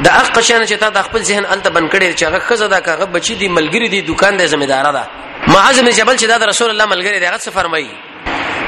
د 0.01 0.07
اق 0.23 0.37
شان 0.49 0.63
چې 0.71 0.77
تا 0.83 0.89
د 0.89 0.99
خپل 1.07 1.21
ذهن 1.29 1.45
الته 1.47 1.71
بن 1.71 1.87
کړي 1.93 2.09
چې 2.19 2.25
هغه 2.29 2.39
خزه 2.39 2.67
دا 2.73 2.81
کاغه 2.81 3.05
بچی 3.15 3.35
دی 3.35 3.49
ملګری 3.49 3.89
دی 3.95 4.01
دکان 4.11 4.37
دی 4.39 4.47
ذمہدار 4.55 4.93
ده 4.97 5.03
معاذ 5.47 5.81
بن 5.83 5.91
جبل 5.91 6.17
چې 6.17 6.27
دا 6.29 6.37
د 6.39 6.43
رسول 6.53 6.71
الله 6.71 6.87
ملګری 6.93 7.19
دی 7.19 7.27
هغه 7.27 7.39
څه 7.45 7.51
فرمایي 7.51 7.91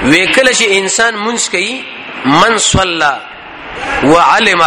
وکله 0.04 0.52
چې 0.52 0.64
انسان 0.78 1.16
منس 1.19 1.49
کوي 1.49 1.85
من 2.25 2.59
صلى 2.59 3.21
وعلم 4.04 4.62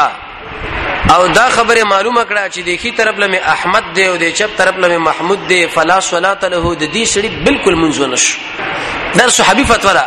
او 1.15 1.27
دا 1.27 1.49
خبره 1.49 1.83
معلومه 1.83 2.23
کړه 2.25 2.49
چې 2.49 2.59
د 2.59 2.75
ښي 2.81 2.91
طرف 3.01 3.19
لمه 3.25 3.37
احمد 3.53 3.93
دی 3.99 4.03
او 4.07 4.15
د 4.23 4.31
چپ 4.39 4.57
طرف 4.57 4.77
لمه 4.85 4.97
محمود 5.09 5.47
دی 5.47 5.67
فلا 5.75 5.99
صلات 5.99 6.45
له 6.45 6.75
د 6.75 6.91
دې 6.95 7.03
سړي 7.13 7.29
بالکل 7.45 7.75
منځ 7.83 7.99
ونش 8.01 8.37
دا 9.19 9.29
صحابي 9.29 9.63
فتوا 9.63 9.93
ده 9.93 10.05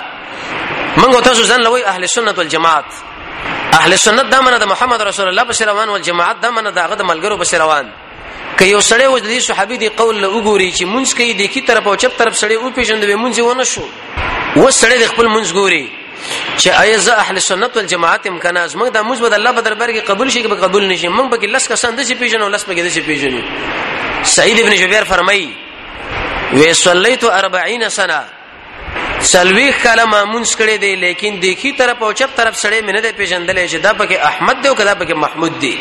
موږ 0.96 1.22
تاسو 1.24 1.44
ځان 1.44 1.60
لوي 1.68 1.86
اهل 1.86 2.08
سنت 2.08 2.38
والجماعت 2.38 2.92
اهل 3.72 3.98
سنت 3.98 4.26
دا 4.32 4.40
منه 4.40 4.58
د 4.58 4.64
محمد 4.72 5.02
رسول 5.02 5.26
الله 5.28 5.44
بشیر 5.44 5.66
روان 5.72 5.88
او 5.88 5.98
جماعت 5.98 6.40
دا 6.42 6.50
منه 6.50 6.70
داغه 6.70 6.94
د 6.94 7.02
ملګرو 7.02 7.36
بشیر 7.42 7.58
روان 7.64 7.86
که 8.58 8.64
یو 8.64 8.80
سړی 8.80 9.06
وجدي 9.16 9.40
صحابي 9.40 9.76
دی 9.82 9.88
قول 9.88 10.16
له 10.22 10.28
وګوري 10.36 10.70
چې 10.78 10.82
مونږ 10.84 11.14
کوي 11.16 11.34
د 11.34 11.42
کی 11.52 11.60
طرف 11.60 11.86
او 11.86 11.94
چپ 11.96 12.12
طرف 12.18 12.34
سړی 12.42 12.52
او 12.62 12.70
پیژند 12.70 13.04
به 13.06 13.16
مونږ 13.16 13.38
ونه 13.38 13.64
شو 13.64 13.84
و 14.56 14.70
سړی 14.70 14.96
د 15.02 15.06
خپل 15.12 15.26
مونږ 15.34 15.52
ګوري 15.58 15.90
چې 16.58 16.68
ایز 16.80 17.08
اهل 17.08 17.40
سنت 17.40 17.76
والجماعت 17.76 18.26
امکان 18.26 18.56
از 18.56 18.74
موږ 18.76 18.90
د 18.94 18.98
موږ 19.08 19.18
بد 19.24 19.32
الله 19.32 19.52
بدر 19.52 19.74
برګي 19.74 20.00
قبول 20.10 20.28
شي 20.30 20.42
که 20.42 20.48
قبول 20.48 20.84
نشي 20.88 21.08
موږ 21.08 21.28
به 21.30 21.46
لس 21.46 21.68
کسان 21.68 21.96
د 21.96 22.00
شي 22.08 22.14
پیژنو 22.14 22.48
لس 22.48 22.64
به 22.64 22.82
د 22.88 22.88
شي 22.88 23.00
پیژنو 23.00 23.40
سعید 24.24 24.60
ابن 24.60 24.74
جبیر 24.76 25.04
فرمایي 25.04 25.48
وې 26.52 26.70
صلیت 26.74 27.24
40 27.24 27.88
سنه 27.88 28.20
سلوی 29.22 29.72
کله 29.84 30.04
مامونس 30.06 30.56
کړي 30.56 30.76
دی 30.80 30.94
لیکن 30.96 31.38
دیکھی 31.42 31.72
طرف 31.80 32.02
او 32.02 32.12
چپ 32.12 32.36
طرف 32.36 32.54
سړې 32.60 32.80
منه 32.86 33.00
دی 33.06 33.10
پیژندلې 33.16 33.70
چې 33.72 33.78
دا 33.86 33.92
پکې 34.00 34.16
احمد 34.28 34.62
دی 34.62 34.68
او 34.68 34.74
کدا 34.74 34.94
پکې 34.94 35.14
محمود 35.24 35.58
دی 35.60 35.72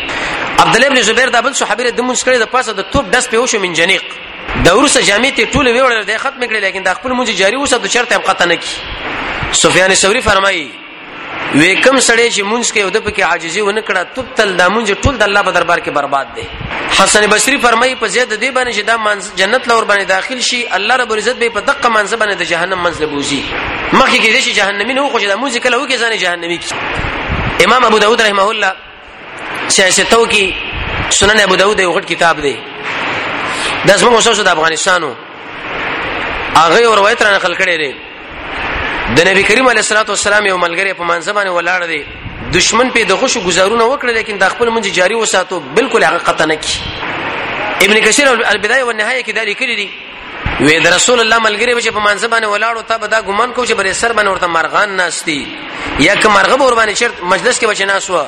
عبد 0.63 0.75
الله 0.75 0.87
ابن 0.87 1.01
زبیر 1.11 1.29
دا 1.35 1.41
بل 1.45 1.53
صحابي 1.61 1.85
د 1.91 2.01
مونږ 2.01 2.23
کړي 2.23 2.37
د 2.43 2.49
پاسه 2.55 2.73
د 2.73 2.91
توپ 2.91 3.11
دس 3.15 3.29
پیوشو 3.29 3.59
منجنیق 3.67 4.03
د 4.67 4.77
ورسه 4.79 5.01
جامع 5.11 5.31
ته 5.39 5.45
ټول 5.51 5.67
ویوړل 5.67 6.05
د 6.09 6.17
ختم 6.25 6.43
کړي 6.43 6.59
لیکن 6.67 6.83
د 6.83 6.99
خپل 6.99 7.11
مونږ 7.19 7.29
جاری 7.43 7.55
وسه 7.63 7.77
د 7.85 7.87
چرته 7.95 8.15
هم 8.15 8.21
قطنه 8.29 8.55
کی 8.55 9.57
سفیان 9.63 9.95
ثوری 10.01 10.21
فرمایي 10.29 10.65
وې 11.57 11.81
کم 11.83 11.97
سړی 12.07 12.25
چې 12.35 12.41
مونږ 12.51 12.63
کې 12.73 12.79
یو 12.85 12.89
د 12.95 12.99
پکې 13.05 13.21
عاجزي 13.31 13.61
ونه 13.65 13.81
کړه 13.81 14.01
تب 14.15 14.25
تل 14.39 14.49
د 14.59 14.67
مونږ 14.71 14.85
ټول 15.03 15.15
د 15.19 15.23
الله 15.25 15.41
په 15.47 15.51
دربار 15.57 15.79
کې 15.79 15.91
برباد 15.97 16.27
دي 16.35 16.45
حسن 16.97 17.23
بصري 17.31 17.57
فرمایي 17.61 17.93
په 18.01 18.07
زید 18.15 18.33
دی 18.41 18.49
باندې 18.57 18.73
چې 18.77 18.83
دا 18.89 18.97
منځ 19.05 19.39
جنت 19.39 19.67
لور 19.71 19.83
باندې 19.89 20.05
داخل 20.11 20.41
شي 20.47 20.59
الله 20.77 20.95
رب 21.01 21.13
عزت 21.21 21.35
به 21.39 21.49
په 21.55 21.59
دقه 21.69 21.89
منځ 21.95 22.09
باندې 22.21 22.35
د 22.41 22.43
جهنم 22.51 22.79
منځ 22.85 22.95
لبوزي 23.03 23.39
مخکې 23.93 24.19
کې 24.23 24.29
دي 24.35 24.41
چې 24.41 24.51
جهنمي 24.59 24.93
نه 24.93 25.09
خو 25.13 25.19
چې 25.19 25.27
د 25.33 25.35
مونږ 25.41 25.57
کله 25.57 25.77
وکي 25.77 25.97
ځان 25.97 26.17
جهنمي 26.25 26.57
کې 26.65 27.69
امام 27.69 27.85
ابو 27.87 27.99
داود 28.03 28.21
رحمه 28.25 28.45
الله 28.49 28.73
سیاستو 29.77 30.19
کې 30.35 30.53
سنن 31.21 31.39
ابو 31.45 31.55
داود 31.63 31.79
یو 31.85 31.95
غټ 32.01 32.05
کتاب 32.11 32.41
دی 32.45 32.53
د 33.87 33.97
زموږ 33.97 34.13
اوسو 34.21 34.43
د 34.49 34.53
افغانستانو 34.53 35.11
هغه 36.59 36.93
روایت 37.01 37.21
را 37.27 37.33
نقل 37.37 37.57
کړی 37.63 37.77
دی 37.85 37.89
د 39.17 39.19
نبی 39.29 39.41
کریم 39.49 39.67
علیه 39.69 39.81
الصلاۃ 39.83 40.07
والسلام 40.09 40.45
یو 40.45 40.57
ملګری 40.65 40.93
په 40.99 41.03
منځ 41.09 41.25
باندې 41.35 41.51
ولاړ 41.57 41.81
دی 41.91 41.99
دشمن 42.57 42.89
په 42.97 43.07
دغه 43.11 43.27
شو 43.35 43.39
گزارونه 43.45 43.83
وکړه 43.91 44.11
لیکن 44.17 44.37
د 44.43 44.49
خپل 44.55 44.69
منځ 44.69 44.87
جاری 44.97 45.15
وساتو 45.21 45.59
بالکل 45.79 46.03
هغه 46.07 46.19
قطع 46.27 46.45
نه 46.51 46.55
کی 46.65 46.75
ابن 47.85 47.99
کثیر 48.05 48.27
البدایه 48.33 48.83
والنهایه 48.83 49.23
کې 49.23 49.33
دا 49.39 49.43
لیکلی 49.49 49.75
دی 49.79 49.87
وې 50.65 50.77
د 50.87 50.93
رسول 50.97 51.19
الله 51.25 51.39
ملګری 51.47 51.75
به 51.79 51.95
په 51.97 52.05
منځ 52.07 52.21
باندې 52.35 52.47
ولاړو 52.53 52.83
ته 52.93 52.97
به 53.03 53.07
دا 53.15 53.21
ګمان 53.31 53.49
کوو 53.55 53.65
چې 53.69 53.73
بر 53.81 53.91
سر 54.03 54.13
باندې 54.13 54.31
ورته 54.31 54.47
مرغان 54.59 54.89
ناشتي 55.01 55.37
یا 56.07 56.15
که 56.21 56.29
مرغه 56.37 56.61
ور 56.63 56.77
باندې 56.79 56.95
چرت 57.03 57.23
مجلس 57.35 57.55
کې 57.59 57.65
بچنا 57.71 57.99
سو 58.07 58.23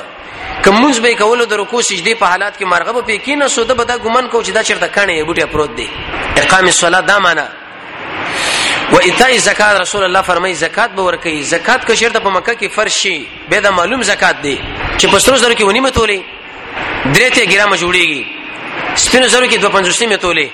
کمونځ 0.64 0.98
به 1.06 1.14
کولو 1.24 1.44
د 1.52 1.64
رکوع 1.64 1.82
سجدي 1.92 2.14
په 2.22 2.26
حالات 2.34 2.54
کې 2.60 2.66
مرغه 2.76 2.92
په 3.00 3.22
کې 3.24 3.38
نه 3.42 3.48
سو 3.56 3.64
دا 3.72 3.80
به 3.80 3.84
دا 3.92 3.98
ګمان 4.04 4.28
کوو 4.28 4.42
چې 4.42 4.50
دا 4.50 4.62
چرته 4.70 4.86
کانه 4.86 5.24
بوټي 5.24 5.46
پروت 5.54 5.76
دی 5.82 5.88
اقامه 6.36 6.74
الصلاه 6.74 7.00
دا 7.12 7.18
معنا 7.26 7.50
و 8.92 8.96
ایتای 8.98 9.38
زکات 9.38 9.80
رسول 9.80 10.02
الله 10.02 10.22
فرمای 10.22 10.54
زکات 10.54 10.90
به 10.90 11.02
ورکي 11.02 11.42
زکات 11.42 11.86
که 11.86 11.94
شرط 11.94 12.12
په 12.16 12.26
مکه 12.28 12.54
کې 12.60 12.68
فرض 12.70 12.92
شي 12.96 13.26
به 13.50 13.60
دا 13.60 13.70
معلوم 13.70 14.02
زکات 14.02 14.42
دی 14.42 14.60
چې 14.98 15.04
پسترو 15.04 15.36
زره 15.36 15.54
کې 15.54 15.60
ونیمه 15.60 15.90
تولې 15.90 16.20
درې 17.14 17.34
ته 17.34 17.44
ګرامه 17.44 17.76
جوړيږي 17.76 18.24
سپینو 18.94 19.28
زره 19.28 19.48
کې 19.50 19.56
250 19.86 20.02
می 20.08 20.16
تولې 20.18 20.48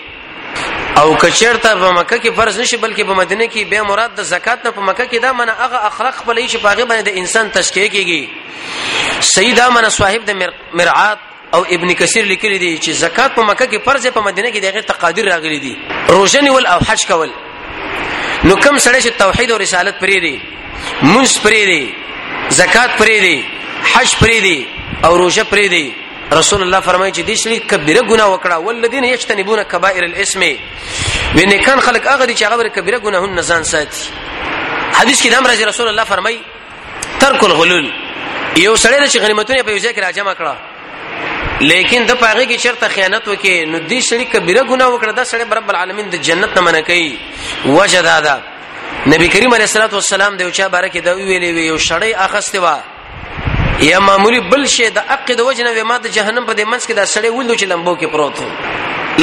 او 0.99 1.15
کچرته 1.17 1.69
په 1.75 1.91
مکه 1.99 2.19
کې 2.19 2.31
فرض 2.37 2.61
نشي 2.61 2.77
بلکې 2.77 3.01
په 3.05 3.15
مدینه 3.15 3.47
کې 3.49 3.65
به 3.71 3.83
مراد 3.83 4.15
د 4.17 4.23
زکات 4.23 4.65
نه 4.65 4.71
په 4.71 4.81
مکه 4.81 5.07
کې 5.09 5.23
دا 5.23 5.33
منه 5.33 5.53
هغه 5.53 5.77
اخلاق 5.85 6.23
په 6.27 6.33
لې 6.35 6.49
شي 6.51 6.59
پاغه 6.59 6.85
باندې 6.85 7.03
د 7.05 7.09
انسان 7.19 7.51
تشکیه 7.51 7.89
کیږي 7.89 8.29
سیدا 9.21 9.71
منه 9.71 9.89
صاحب 9.89 10.25
د 10.31 10.51
مرعات 10.75 11.19
او 11.55 11.65
ابن 11.71 11.93
کثیر 11.95 12.25
لیکلی 12.25 12.59
دی 12.59 12.79
چې 12.83 12.91
زکات 12.91 13.35
په 13.35 13.43
مکه 13.43 13.67
کې 13.67 13.85
فرض 13.85 14.07
په 14.07 14.21
مدینه 14.21 14.51
کې 14.53 14.63
دغه 14.65 14.81
تقادیر 14.83 15.25
راغلي 15.35 15.59
دي 15.59 15.77
روزنی 16.09 16.51
ول 16.51 16.67
او 16.67 16.79
حج 16.81 17.07
کول 17.07 17.31
نو 18.47 18.55
کم 18.65 18.77
سړی 18.85 19.01
چې 19.03 19.11
توحید 19.19 19.51
او 19.53 19.59
رسالت 19.59 19.99
پرې 19.99 20.19
دی 20.25 20.37
منس 21.03 21.39
پرې 21.43 21.63
دی 21.71 21.95
زکات 22.59 22.91
پرې 22.99 23.19
دی 23.25 23.41
حج 23.93 24.11
پرې 24.21 24.39
دی 24.43 24.69
او 25.05 25.19
روزه 25.19 25.45
پرې 25.45 25.69
دی 25.75 25.87
رسول 26.39 26.63
الله 26.63 26.81
فرمایي 26.89 27.13
چې 27.13 27.23
دې 27.23 27.37
شړي 27.43 27.71
کبیره 27.73 28.03
ګناه 28.03 28.29
وکړه 28.35 28.57
ولذین 28.69 29.05
یجتنبون 29.11 29.63
کبائر 29.75 30.05
الاسم 30.11 30.41
وینې 30.47 31.67
کان 31.67 31.81
خلق 31.89 32.07
هغه 32.13 32.25
دي 32.25 32.35
چې 32.35 32.45
هغه 32.45 32.69
کبیره 32.79 32.99
ګناهونه 32.99 33.43
ځان 33.53 33.63
ساتي 33.63 34.11
حدیث 34.99 35.23
کې 35.23 35.31
د 35.31 35.35
امر 35.35 35.51
رسول 35.73 35.89
الله 35.89 36.05
فرمایي 36.15 36.39
ترک 37.21 37.45
الغلول 37.45 37.87
یو 38.57 38.77
سړی 38.77 39.07
چې 39.15 39.27
غنیمتونه 39.27 39.69
په 39.69 39.79
یو 39.79 39.81
ځای 39.85 39.95
کې 39.95 39.99
راجمع 40.09 40.35
کړه 40.35 40.57
لیکن 41.71 42.05
د 42.09 42.19
پاغي 42.21 42.45
کې 42.47 42.63
شرط 42.65 42.85
خیانت 42.95 43.29
وکي 43.29 43.53
نو 43.65 43.79
دې 43.79 44.01
سړي 44.09 44.27
کبیره 44.33 44.63
ګناه 44.63 44.89
وکړه 44.91 45.15
دا 45.21 45.25
سړی 45.33 45.57
رب 45.61 45.69
العالمین 45.71 46.11
د 46.13 46.23
جنت 46.29 46.55
نه 46.59 46.63
منع 46.67 46.81
کوي 46.91 47.11
وجه 47.67 48.01
دا 48.03 48.21
ده 48.21 48.35
نبی 49.07 49.29
کریم 49.29 49.53
علیه 49.55 49.67
الصلاۃ 49.71 49.93
والسلام 49.93 50.37
د 50.37 50.41
یو 50.41 50.51
چا 50.51 50.69
باره 50.69 50.89
کې 50.89 50.99
دا 51.05 51.13
ویلې 51.15 51.51
وی 51.55 51.65
یو 51.67 51.79
شړې 51.79 52.17
اخسته 52.19 52.59
و 52.61 52.79
یا 53.91 53.99
معمولی 54.01 54.41
بل 54.41 54.67
شی 54.67 54.91
د 54.91 54.99
عقد 54.99 55.33
د 55.37 55.41
وجه 55.41 55.63
نه 55.65 55.83
ما 55.83 55.97
د 55.99 56.07
جهنم 56.07 56.45
په 56.47 56.53
دې 56.55 56.65
منځ 56.73 56.83
کې 56.87 56.93
دا 56.95 57.05
شړې 57.15 57.29
ولدو 57.33 57.55
چې 57.61 57.65
لمبو 57.73 57.97
کې 57.97 58.07
پروت 58.07 58.43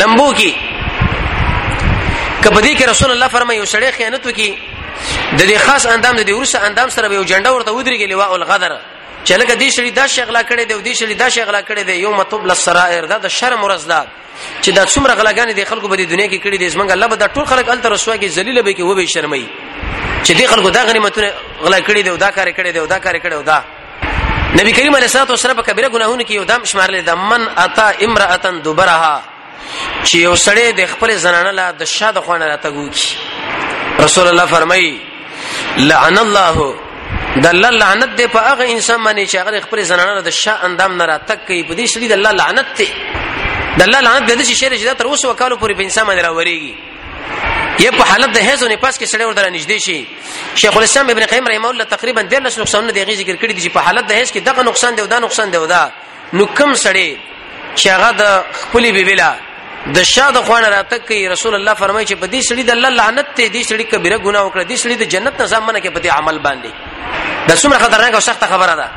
لمبو 0.01 0.33
کې 0.33 0.51
کبدی 2.45 2.75
کې 2.77 2.89
رسول 2.89 3.11
الله 3.11 3.27
فرمایي 3.27 3.59
یو 3.59 3.65
شړې 3.65 3.89
خیانت 3.97 4.25
وکي 4.25 4.51
د 5.37 5.41
دې 5.41 5.57
خاص 5.65 5.85
اندام 5.85 6.15
د 6.17 6.23
دې 6.27 6.31
ورسه 6.35 6.57
اندام 6.67 6.89
سره 6.95 7.13
یو 7.13 7.23
جنډه 7.23 7.49
ورته 7.49 7.71
ودرېږي 7.71 8.07
لواء 8.11 8.35
الغدر 8.35 8.71
چې 9.27 9.33
لکه 9.41 9.53
دې 9.61 9.69
شړي 9.75 9.91
دا 9.99 10.05
شی 10.07 10.21
غلا 10.27 10.41
کړي 10.49 10.63
دی 10.67 10.73
او 10.73 10.81
دې 10.81 10.93
شړي 10.99 11.15
دا 11.23 11.29
شی 11.29 11.41
غلا 11.41 11.61
کړي 11.61 11.81
دی 11.89 11.93
یوم 12.05 12.21
تبل 12.23 12.49
السرائر 12.51 13.05
دا 13.05 13.17
د 13.17 13.27
شرم 13.27 13.61
ورځ 13.63 13.81
ده 13.91 14.05
چې 14.61 14.69
دا 14.77 14.83
څومره 14.93 15.13
غلاګانې 15.19 15.53
د 15.59 15.69
خلکو 15.69 15.87
په 15.91 15.95
دنیا 16.13 16.27
کې 16.33 16.39
کړي 16.45 16.57
دي 16.61 16.67
زمونږ 16.73 16.91
الله 16.91 17.07
به 17.07 17.15
دا 17.15 17.27
ټول 17.35 17.45
خلک 17.51 17.69
الته 17.69 17.89
رسوا 17.89 18.15
کې 18.17 18.25
ذلیل 18.37 18.61
به 18.63 18.71
کې 18.77 18.81
و 18.83 18.95
به 18.95 19.05
شرمای 19.13 19.45
چې 20.23 20.31
دې 20.39 20.45
خلکو 20.51 20.69
دا 20.69 20.85
غنیمتونه 20.85 21.29
غلا 21.61 21.79
کړي 21.81 22.01
دی 22.05 22.09
او 22.09 22.15
دا 22.17 22.29
کار 22.37 22.47
کړي 22.51 22.71
دی 22.73 22.79
او 22.79 22.85
دا 22.93 22.99
کار 22.99 23.15
کړي 23.23 23.33
او 23.33 23.41
دا 23.41 23.59
نبی 24.59 24.71
کریم 24.77 24.95
علیه 24.95 25.03
الصلاه 25.09 25.25
والسلام 25.29 25.57
په 25.57 25.67
کبیره 25.69 25.89
ګناهونو 25.89 26.23
کې 26.23 26.31
یو 26.31 26.43
دام 26.43 26.63
شمارل 26.65 27.01
د 27.01 27.09
من 27.13 27.47
اتا 27.57 27.87
امراتن 28.05 28.61
دوبرها 28.63 29.21
چې 30.03 30.15
یو 30.15 30.35
سړی 30.35 30.77
د 30.79 30.85
خپل 30.91 31.15
زنانه 31.17 31.51
لا 31.51 31.71
د 31.71 31.83
شاده 31.83 32.21
خوانه 32.21 32.45
راته 32.47 32.69
ګوکی 32.69 33.09
رسول 34.03 34.27
الله 34.27 34.45
فرمایي 34.45 34.99
لعن 35.77 36.17
الله 36.17 36.75
د 37.43 37.45
الله 37.53 37.69
لعنت 37.81 38.11
دی 38.19 38.25
په 38.35 38.39
هغه 38.49 38.63
انسان 38.75 38.99
باندې 39.05 39.23
چې 39.31 39.35
هغه 39.41 39.49
خپل 39.65 39.79
زنانه 39.91 40.21
د 40.27 40.29
شا 40.43 40.53
اندام 40.67 40.91
نه 40.99 41.05
راتک 41.11 41.39
کوي 41.47 41.61
په 41.69 41.73
دې 41.79 41.85
شری 41.93 42.07
د 42.13 42.15
الله 42.19 42.31
لعنت 42.39 42.67
دی 42.77 42.87
د 43.79 43.81
الله 43.87 43.99
لعنت 44.07 44.23
د 44.29 44.33
دې 44.39 44.43
شی 44.47 44.55
چې 44.81 44.93
تر 44.99 45.05
اوسه 45.11 45.25
وکالو 45.31 45.55
پورې 45.61 45.73
په 45.79 45.83
انسان 45.87 46.03
باندې 46.09 46.21
راوريږي 46.27 46.73
یا 47.83 47.91
په 47.99 48.03
حالت 48.11 48.29
د 48.37 48.39
هیڅ 48.47 48.59
نه 48.71 48.75
پاس 48.83 48.95
کې 48.99 49.05
سړی 49.13 49.25
ورته 49.25 49.49
نږدې 49.57 49.77
شي 49.85 49.97
شیخ 50.61 50.73
الاسلام 50.77 51.07
ابن 51.13 51.23
قیم 51.31 51.45
رحمه 51.51 51.69
الله 51.71 51.83
تقریبا 51.95 52.21
ډېر 52.31 52.41
لس 52.45 52.55
نقصان 52.61 52.81
دی 52.95 53.03
غي 53.07 53.15
ذکر 53.21 53.35
کړی 53.41 53.53
دي 53.55 53.61
چې 53.65 53.71
په 53.75 53.79
حالت 53.85 54.05
د 54.11 54.13
هیڅ 54.19 54.29
کې 54.33 54.39
دغه 54.49 54.61
نقصان 54.71 54.91
دی 54.95 55.01
او 55.03 55.07
دا 55.13 55.19
نقصان 55.25 55.47
دی 55.51 55.57
او 55.61 55.65
دا 55.73 55.83
نو 56.37 56.43
کم 56.57 56.71
سړی 56.85 57.09
چې 57.79 57.85
هغه 57.95 58.09
د 58.21 58.23
خپل 58.61 58.83
بیبیلا 58.97 59.29
د 59.93 59.97
شاه 60.13 60.29
د 60.35 60.39
خوانه 60.45 60.69
راتک 60.75 61.01
کوي 61.07 61.21
رسول 61.33 61.53
الله 61.59 61.73
فرمایي 61.81 62.05
چې 62.09 62.15
په 62.21 62.27
دې 62.33 62.41
سړي 62.49 62.63
د 62.69 62.71
الله 62.75 62.89
لعنت 62.99 63.27
ته 63.39 63.45
دې 63.53 63.63
سړي 63.69 63.85
کبیره 63.93 64.17
ګناه 64.25 64.43
وکړه 64.45 64.63
دې 64.71 64.77
سړي 64.83 64.95
د 65.01 65.03
جنت 65.13 65.33
نه 65.41 65.45
ځمنه 65.53 65.79
کې 65.83 65.89
په 65.95 65.99
دې 66.05 66.11
عمل 66.19 66.37
باندې 66.45 66.71
د 67.49 67.51
څومره 67.61 67.79
خطرناک 67.85 68.13
او 68.17 68.23
سخت 68.29 68.43
خبره 68.53 68.73
ده 68.81 68.87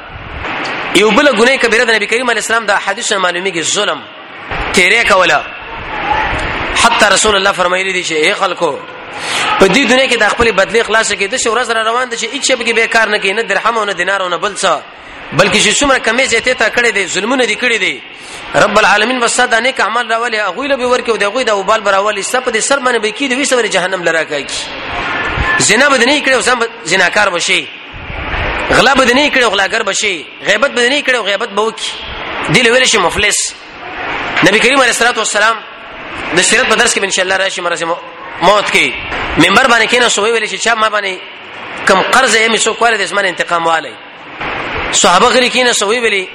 یو 1.00 1.10
بل 1.18 1.26
ګناه 1.40 1.56
کبیره 1.64 1.84
د 1.84 1.90
نبی 1.96 2.06
کریم 2.12 2.30
علیه 2.32 2.42
السلام 2.44 2.64
د 2.70 2.80
حدیث 2.84 3.08
معلومیږي 3.12 3.62
ظلم 3.76 4.00
تیرې 4.76 5.08
کوله 5.10 5.40
حتی 6.84 7.06
رسول 7.16 7.36
الله 7.40 7.52
فرمایلی 7.60 7.92
دي 7.96 8.04
چې 8.04 8.12
اے 8.24 8.32
خلکو 8.44 8.70
په 9.60 9.66
دې 9.66 9.82
دنیا 9.92 10.06
کې 10.08 10.16
د 10.22 10.28
خپل 10.36 10.52
بدلی 10.62 10.82
خلاص 10.88 11.08
کې 11.12 11.26
د 11.34 11.44
شورز 11.44 11.70
را 11.70 11.82
روان 11.82 12.08
دي 12.08 12.16
چې 12.22 12.26
هیڅ 12.34 12.52
به 12.58 12.72
بیکار 12.80 13.06
نه 13.14 13.18
کې 13.20 13.32
نه 13.36 13.42
درهم 13.52 13.78
او 13.78 13.84
نه 13.90 14.00
دینار 14.00 14.20
او 14.22 14.28
نه 14.34 14.38
بل 14.46 14.56
څه 14.56 14.80
بلکې 15.32 15.58
چې 15.62 15.78
څومره 15.80 15.98
کمی 16.06 16.24
زیاتې 16.32 16.54
تا 16.60 16.68
کړې 16.74 16.90
دي 16.96 17.06
ظلمونه 17.14 17.44
دي 17.48 17.56
کړې 17.56 17.76
دي 17.84 17.94
رب 18.64 18.78
العالمین 18.80 19.22
وسا 19.22 19.44
د 19.54 19.60
نیک 19.66 19.80
عمل 19.86 20.06
راولې 20.06 20.38
اغوی 20.52 20.68
له 20.70 20.76
به 20.82 20.86
ورکو 20.92 21.16
دی 21.22 21.26
اغوی 21.26 21.44
د 21.48 21.58
وبال 21.58 21.80
براولې 21.80 22.22
سپ 22.32 22.48
دې 22.48 22.58
سر 22.68 22.78
باندې 22.78 23.00
به 23.02 23.10
کې 23.10 23.24
دی 23.30 23.34
وسور 23.42 23.66
جهنم 23.66 24.02
لرا 24.08 24.22
کوي 24.30 24.46
زنا 25.68 25.88
بد 25.94 26.04
نه 26.06 26.14
کړي 26.24 26.32
او 26.32 26.40
سم 26.40 26.64
زناکار 26.94 27.30
بشي 27.36 27.60
غلا 28.70 28.94
بد 28.94 29.12
نه 29.12 29.30
کړي 29.30 29.42
او 29.44 29.50
غلاګر 29.56 29.82
بشي 29.90 30.14
غیبت 30.48 30.70
بد 30.78 30.90
نه 30.94 31.02
کړي 31.02 31.14
او 31.20 31.24
غیبت 31.28 31.48
به 31.48 31.62
وکي 31.68 31.92
دی 32.56 32.62
له 32.66 32.70
ویل 32.72 32.86
شي 32.94 32.98
مفلس 33.04 33.44
نبی 34.44 34.58
کریم 34.64 34.78
علیه 34.78 34.88
الصلاه 34.88 35.14
والسلام 35.22 35.56
د 36.36 36.40
شریعت 36.40 36.66
په 36.66 36.74
درس 36.74 36.94
کې 36.94 37.04
ان 37.04 37.10
شاء 37.18 37.24
الله 37.24 37.36
راشي 37.44 37.60
مرزه 37.60 37.96
موت 38.42 38.66
کې 38.70 38.92
منبر 39.44 39.72
باندې 39.72 39.86
کینې 39.94 40.10
سوې 40.16 40.30
ویل 40.32 40.46
چې 40.46 40.64
چا 40.68 40.74
ما 40.74 40.88
باندې 40.98 41.82
کم 41.88 42.02
قرض 42.16 42.34
یې 42.36 42.48
می 42.50 42.58
سو 42.58 42.74
کولې 42.74 42.96
د 43.02 43.02
اسمن 43.02 43.24
انتقام 43.28 43.66
والی 43.66 43.94
صحابه 44.92 45.26
غلي 45.28 45.48
کینه 45.50 45.72
سوې 45.72 46.00
ویلي 46.02 46.28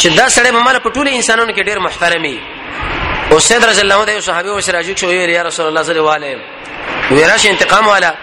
چې 0.00 0.06
دا 0.18 0.26
سړی 0.28 0.50
مماله 0.56 0.78
په 0.78 0.90
ټولو 0.90 1.10
انسانانو 1.14 1.52
کې 1.52 1.62
ډېر 1.68 1.78
محترمي 1.78 2.40
او 3.32 3.38
سید 3.46 3.64
رضی 3.64 3.80
الله 3.82 4.02
عنه 4.02 4.20
صحابه 4.28 4.50
او 4.50 4.60
سراجو 4.68 4.94
شوې 4.94 5.14
ویلي 5.20 5.32
یا 5.34 5.42
رسول 5.48 5.66
الله 5.66 5.82
صلی 5.90 5.98
الله 5.98 6.14
علیه 6.14 6.38
ویراش 7.10 7.46
انتقام 7.52 7.86
والا 7.88 8.14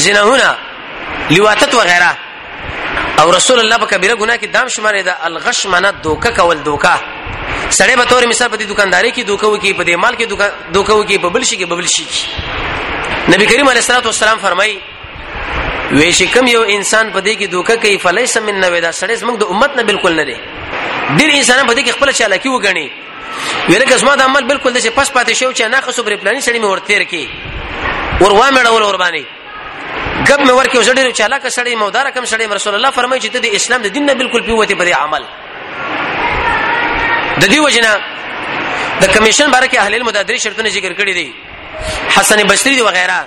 زناهونه 0.04 0.48
لواتت 1.32 1.74
وغيرها 1.76 2.16
او 3.20 3.30
رسول 3.38 3.60
الله 3.60 3.78
په 3.78 3.86
کبیره 3.86 4.16
ګناه 4.22 4.38
کې 4.42 4.46
دام 4.48 4.68
شمارې 4.68 5.02
ده 5.08 5.14
الغش 5.28 5.66
معنا 5.66 5.92
دوکه 5.92 6.30
کول 6.32 6.58
دوکه 6.64 6.94
سړی 7.78 7.96
به 8.00 8.04
تور 8.06 8.26
مثال 8.28 8.50
په 8.50 8.58
دې 8.60 8.64
دکانداري 8.72 9.12
کې 9.12 9.22
دوکه 9.30 9.48
وکي 9.48 9.74
په 9.74 9.84
دې 9.88 9.96
مال 10.04 10.16
کې 10.20 10.26
دوکه 10.74 10.94
وکي 10.94 11.18
په 11.18 11.30
بل 11.30 11.44
شي 11.46 11.56
کې 11.60 11.64
بل 11.70 11.88
شي 11.88 12.04
نبی 13.30 13.46
کریم 13.46 13.70
علیه 13.70 13.78
الصلاه 13.84 14.02
والسلام 14.06 14.38
فرمایي 14.40 14.82
وې 15.92 16.12
چې 16.18 16.26
کم 16.34 16.48
یو 16.48 16.62
انسان 16.64 17.12
په 17.12 17.20
دې 17.20 17.34
کې 17.42 17.46
دوکه 17.52 17.76
کوي 17.76 17.98
فلیس 17.98 18.38
من 18.38 18.60
نو 18.60 18.80
دا 18.80 18.92
سړی 18.92 19.16
زموږ 19.22 19.36
د 19.40 19.44
امت 19.52 19.72
نه 19.78 19.84
بالکل 19.84 20.16
نه 20.16 20.24
دی 20.24 20.38
ډیر 21.18 21.30
انسان 21.38 21.68
په 21.68 21.74
دې 21.76 21.82
کې 21.86 21.92
خپل 21.96 22.12
چالاکی 22.12 22.50
وګڼي 22.50 22.88
ویل 23.70 23.84
که 23.86 23.98
زما 23.98 24.16
د 24.16 24.22
عمل 24.22 24.44
بالکل 24.44 24.72
د 24.74 24.78
پس 24.96 25.10
پاتې 25.12 25.34
شو 25.36 25.52
چې 25.54 25.62
ناقص 25.64 26.00
بر 26.00 26.16
پلاني 26.16 26.40
سړی 26.42 26.60
مې 26.62 26.70
ورتیر 26.70 27.02
کې 27.04 27.26
ور 28.24 28.32
وا 28.38 28.50
مړول 28.52 28.84
ور 28.84 28.98
باندې 28.98 29.24
ګب 30.30 30.40
مې 30.46 30.52
ورکه 30.60 30.78
وسړي 30.80 31.14
چې 31.14 31.22
علاقه 31.30 31.50
سړی 31.58 31.76
مودار 31.84 32.10
کم 32.16 32.24
سړی 32.26 32.46
رسول 32.58 32.76
الله 32.78 32.90
فرمایي 32.98 33.22
چې 33.22 33.28
د 33.28 33.46
اسلام 33.60 33.82
د 33.82 33.88
دین 33.98 34.06
نه 34.10 34.14
بالکل 34.22 34.42
پیوته 34.42 34.76
پر 34.76 34.92
عمل 35.00 35.26
د 37.42 37.44
دې 37.44 37.60
وجنه 37.60 37.92
د 39.04 39.14
کمیشن 39.14 39.52
باره 39.56 39.68
کې 39.68 39.78
اهل 39.82 39.94
المدادری 39.98 40.40
شرطونه 40.46 40.70
ذکر 40.78 40.94
کړی 40.94 41.14
دي 41.14 41.34
حسن 42.18 42.42
بصری 42.54 42.74
دی 42.78 42.82
وغیرہ 42.88 43.18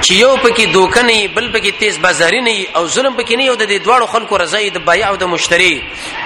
چې 0.00 0.12
یو 0.20 0.36
پکې 0.44 0.64
دوکه 0.76 1.02
نه 1.08 1.28
بل 1.40 1.48
پکې 1.56 1.72
تیز 1.80 1.98
بازاري 2.04 2.40
نه 2.48 2.66
او 2.76 2.84
ظلم 2.98 3.18
پکې 3.18 3.36
نه 3.36 3.44
یو 3.44 3.54
د 3.54 3.66
دې 3.66 3.84
دواړو 3.84 4.06
خلکو 4.14 4.38
رضای 4.44 4.70
د 4.76 4.86
بایع 4.90 5.08
او 5.08 5.16
د 5.24 5.34
مشتری 5.34 5.72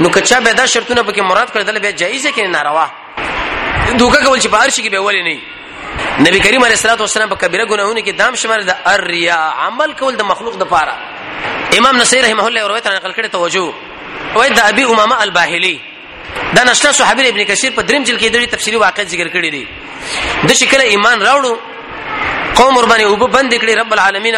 نو 0.00 0.08
کچا 0.18 0.40
به 0.48 0.52
دا 0.60 0.66
شرطونه 0.74 1.02
پکې 1.08 1.20
مراد 1.32 1.48
کړل 1.56 1.80
به 1.86 1.92
جایز 2.04 2.26
کې 2.26 2.40
ناروا 2.56 2.86
دوکه 4.02 4.20
کول 4.28 4.38
چې 4.44 4.48
په 4.52 4.58
هر 4.62 4.70
شي 4.76 4.82
کې 4.84 4.92
به 4.94 5.00
ولې 5.06 5.22
نه 5.28 5.36
نبی 6.26 6.38
کریم 6.44 6.62
علیه 6.66 6.76
الصلاه 6.78 6.96
والسلام 7.02 7.28
په 7.32 7.36
کبیره 7.42 7.64
ګناهونو 7.72 8.00
کې 8.06 8.12
دام 8.22 8.34
شمار 8.44 8.60
د 8.70 8.72
اریا 8.94 9.40
عمل 9.66 9.92
کول 10.00 10.16
د 10.22 10.28
مخلوق 10.30 10.54
د 10.62 10.70
پاره 10.72 10.94
امام 11.80 11.96
نصیر 12.02 12.24
رحمه 12.26 12.44
الله 12.50 12.68
روایت 12.72 12.86
نقل 12.88 13.12
کړي 13.14 13.28
توجه 13.36 14.38
وای 14.38 14.50
د 14.58 14.66
ابي 14.70 14.84
امامه 14.92 15.20
الباهلي 15.26 15.74
دا 16.58 16.64
نشته 16.70 16.92
صحابي 17.02 17.28
ابن 17.34 17.44
کثیر 17.52 17.72
په 17.78 17.82
دریم 17.92 18.02
جل 18.10 18.18
کې 18.18 18.28
د 18.36 18.46
تفسیری 18.56 18.76
واقعیت 18.84 19.08
ذکر 19.14 19.28
کړي 19.28 19.50
دي 19.56 19.66
د 20.52 20.60
شکل 20.64 20.80
ایمان 20.88 21.22
راوړو 21.28 21.54
قوم 22.58 22.76
ور 22.76 22.86
باندې 22.92 23.14
وب 23.14 23.32
بند 23.38 23.54
کړي 23.54 23.74
رب 23.82 23.92
العالمین 23.98 24.36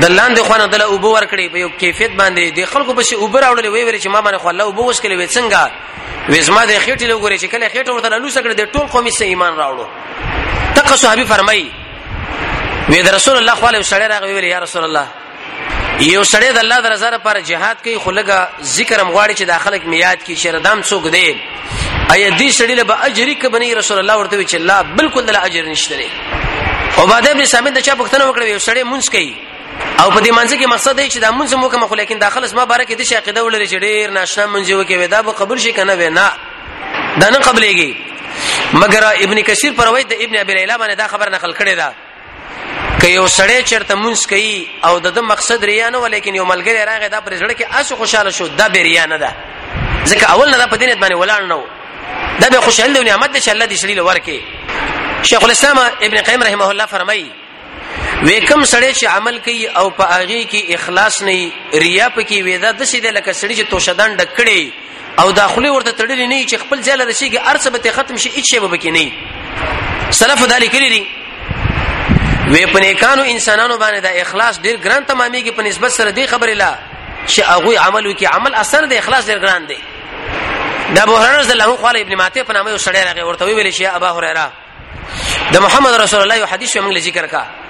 د 0.00 0.04
لاندې 0.04 0.40
خوانه 0.48 0.66
دله 0.72 0.84
اوبه 0.84 1.08
ورکړي 1.08 1.48
په 1.54 1.58
یو 1.62 1.68
کیفیت 1.80 2.12
باندې 2.20 2.52
د 2.58 2.68
خلکو 2.74 2.92
په 3.00 3.02
شي 3.08 3.14
اوبه 3.16 3.40
راوړلې 3.40 3.68
وی 3.72 3.82
ویل 3.88 3.98
چې 4.04 4.08
ما 4.14 4.20
باندې 4.26 4.38
خو 4.42 4.48
الله 4.52 4.64
اوبه 4.70 4.82
وشکلې 4.86 5.16
وې 5.18 5.28
څنګه 5.36 5.64
وېزما 6.32 6.62
د 6.64 6.72
خېټې 6.84 7.06
لګوري 7.12 7.36
چې 7.38 7.46
کله 7.46 7.68
خېټه 7.74 7.90
ورته 7.92 8.08
لوس 8.08 8.38
کړې 8.38 8.54
د 8.54 8.72
ټول 8.74 8.86
قومي 8.92 9.10
سه 9.10 9.24
ایمان 9.32 9.52
راوړو 9.56 9.86
تقه 10.78 10.96
صحابي 11.02 11.24
فرمایي 11.34 11.66
وې 12.88 13.02
د 13.08 13.14
رسول 13.18 13.36
الله 13.36 13.54
صلی 13.54 13.68
الله 13.68 13.68
علیه 13.72 13.84
وسلم 13.88 14.08
راغوي 14.14 14.32
ویل 14.38 14.44
یا 14.52 14.58
رسول 14.66 14.84
الله 14.88 15.06
یو 16.00 16.24
سړی 16.24 16.48
د 16.56 16.62
الله 16.64 16.80
د 16.88 16.94
رضا 16.94 17.10
لپاره 17.18 17.40
جهاد 17.50 17.82
کوي 17.84 17.98
خو 18.06 18.10
لګه 18.18 18.64
ذکر 18.78 18.98
هم 19.02 19.08
غواړي 19.14 19.34
چې 19.38 19.42
داخلك 19.54 19.82
میاد 19.92 20.18
کې 20.24 20.32
شردام 20.42 20.82
څوک 20.90 21.04
دی 21.16 21.28
ایا 22.14 22.30
دې 22.30 22.50
سړی 22.58 22.74
له 22.80 23.04
اجر 23.08 23.28
کې 23.34 23.46
بني 23.54 23.72
رسول 23.82 23.98
الله 24.00 24.18
ورته 24.20 24.44
چې 24.44 24.54
الله 24.60 24.82
بالکل 24.98 25.26
د 25.26 25.36
اجر 25.36 25.68
نشته 25.68 25.96
لري 25.96 26.10
عباده 26.98 27.30
ابن 27.32 27.44
سامد 27.52 27.74
د 27.74 27.78
چا 27.86 27.94
پښتنه 27.94 28.24
وکړه 28.26 28.44
یو 28.44 28.58
سړی 28.58 28.84
مونږ 28.92 29.12
کوي 29.16 29.32
او 30.00 30.08
په 30.14 30.20
دې 30.24 30.32
منځ 30.38 30.50
کې 30.58 30.66
مقصد 30.66 30.96
دی 30.96 31.08
چې 31.12 31.18
د 31.24 31.30
مونږ 31.36 31.54
مو 31.60 31.68
کوم 31.70 31.86
خو 31.86 31.94
لیکن 31.94 32.18
داخله 32.18 32.44
اسما 32.44 32.64
باره 32.64 32.84
کې 32.84 32.94
د 32.98 33.02
شي 33.02 33.14
عقیده 33.16 33.44
ولري 33.44 33.66
چې 33.72 33.76
ډیر 33.86 34.10
ناشنا 34.16 34.46
مونږ 34.46 34.64
وکي 34.80 34.96
ودا 34.96 35.20
به 35.26 35.32
قبول 35.40 35.58
شي 35.64 35.72
کنه 35.72 35.94
نه 36.18 36.28
دا 37.20 37.30
نه 37.30 37.38
قبليږي 37.48 37.90
مګر 38.82 39.02
ابن 39.24 39.42
کثیر 39.48 39.72
پر 39.72 39.88
وای 39.88 40.04
د 40.04 40.12
ابن 40.24 40.36
ابي 40.36 40.52
ليلى 40.54 40.74
باندې 40.78 40.94
دا 40.96 41.06
خبر 41.12 41.30
نقل 41.30 41.52
کړي 41.58 41.74
دا 41.80 41.92
که 43.00 43.06
یو 43.08 43.26
سړی 43.28 43.58
چرته 43.70 43.94
مونږ 43.96 44.26
کوي 44.28 44.68
او 44.84 44.98
د 44.98 45.18
مقصد 45.32 45.64
ریا 45.64 45.90
نه 45.90 45.98
ولیکن 45.98 46.34
یو 46.34 46.46
ملګری 46.46 46.86
راغی 46.92 47.08
دا 47.08 47.20
پر 47.20 47.32
زړه 47.38 47.54
کې 47.58 47.76
اس 47.80 47.92
خوشاله 47.92 48.30
شو 48.30 48.46
دا 48.46 48.68
به 48.68 48.82
ریا 48.88 49.06
نه 49.06 49.16
ده 49.18 49.30
ځکه 50.06 50.24
اول 50.30 50.50
نه 50.50 50.56
دا 50.58 50.66
په 50.66 50.76
دینت 50.76 50.98
باندې 51.02 51.16
ولاړ 51.26 51.40
نه 51.42 51.62
دا 52.40 52.48
به 52.50 52.60
خوشاله 52.60 53.02
نعمت 53.04 53.30
ده 53.32 53.38
چې 53.40 53.48
الله 53.48 53.66
دې 53.66 53.76
شړي 53.82 53.94
لورکي 53.98 54.40
شیخ 55.22 55.42
الاسلام 55.44 55.78
ابن 56.02 56.16
قیم 56.22 56.42
رحمه 56.42 56.68
الله 56.70 56.86
فرمایي 56.86 57.30
وکم 58.24 58.62
سړی 58.72 58.88
چې 58.98 59.06
عمل 59.16 59.36
کوي 59.44 59.66
او 59.82 59.88
په 59.98 60.04
هغه 60.14 60.42
کې 60.50 60.74
اخلاص 60.78 61.14
نه 61.28 61.52
ریا 61.82 62.04
پکې 62.16 62.38
وې 62.46 62.56
دا 62.64 62.72
د 62.80 62.84
سیده 62.90 63.10
لکه 63.14 63.32
سړی 63.32 63.54
چې 63.58 63.70
توشدان 63.70 64.12
ډکړي 64.16 64.72
او 65.22 65.30
داخلي 65.38 65.70
ورته 65.70 65.90
تړلې 65.90 66.28
نه 66.32 66.46
چې 66.46 66.56
خپل 66.56 66.82
ځاله 66.82 67.04
رسیږي 67.04 67.38
ارسبته 67.50 67.90
ختم 67.96 68.16
شي 68.24 68.30
هیڅ 68.36 68.46
شی 68.52 68.60
به 68.60 68.78
کې 68.78 68.86
نه 68.86 69.12
سلف 70.18 70.44
دالی 70.52 70.68
کړی 70.68 70.88
دي 70.94 71.06
وې 72.52 72.66
په 72.74 72.80
نیکانو 72.84 73.22
انسانانو 73.32 73.78
باندې 73.80 74.00
د 74.08 74.20
اخلاص 74.24 74.60
ډیر 74.64 74.76
ګران 74.84 75.06
تمامي 75.08 75.40
کې 75.42 75.50
په 75.62 75.68
نسبت 75.68 75.90
سره 75.94 76.10
دی 76.18 76.26
خبره 76.34 76.54
لا 76.60 76.70
چې 77.26 77.40
هغه 77.54 77.80
عمل 77.86 78.06
وکي 78.10 78.26
عمل 78.34 78.54
اثر 78.60 78.86
د 78.92 79.02
اخلاص 79.02 79.26
ډیر 79.32 79.38
ګران 79.46 79.66
دی 79.72 79.78
دا 80.98 81.04
بوهران 81.10 81.34
رضی 81.38 81.52
الله 81.56 81.88
عنه 81.90 82.00
ابن 82.06 82.14
ماته 82.22 82.42
په 82.52 82.58
نامه 82.58 82.70
یو 82.70 82.78
سړی 82.78 83.02
راغی 83.10 83.22
ورته 83.30 83.44
ویل 83.44 83.72
شي 83.80 83.86
ابا 83.90 84.10
هريره 84.10 84.52
د 85.56 85.66
محمد 85.66 85.92
رسول 86.02 86.20
الله 86.26 86.36
یو 86.42 86.46
حدیث 86.52 86.76
موږ 86.78 86.98
ذکر 87.10 87.26
کړه 87.34 87.61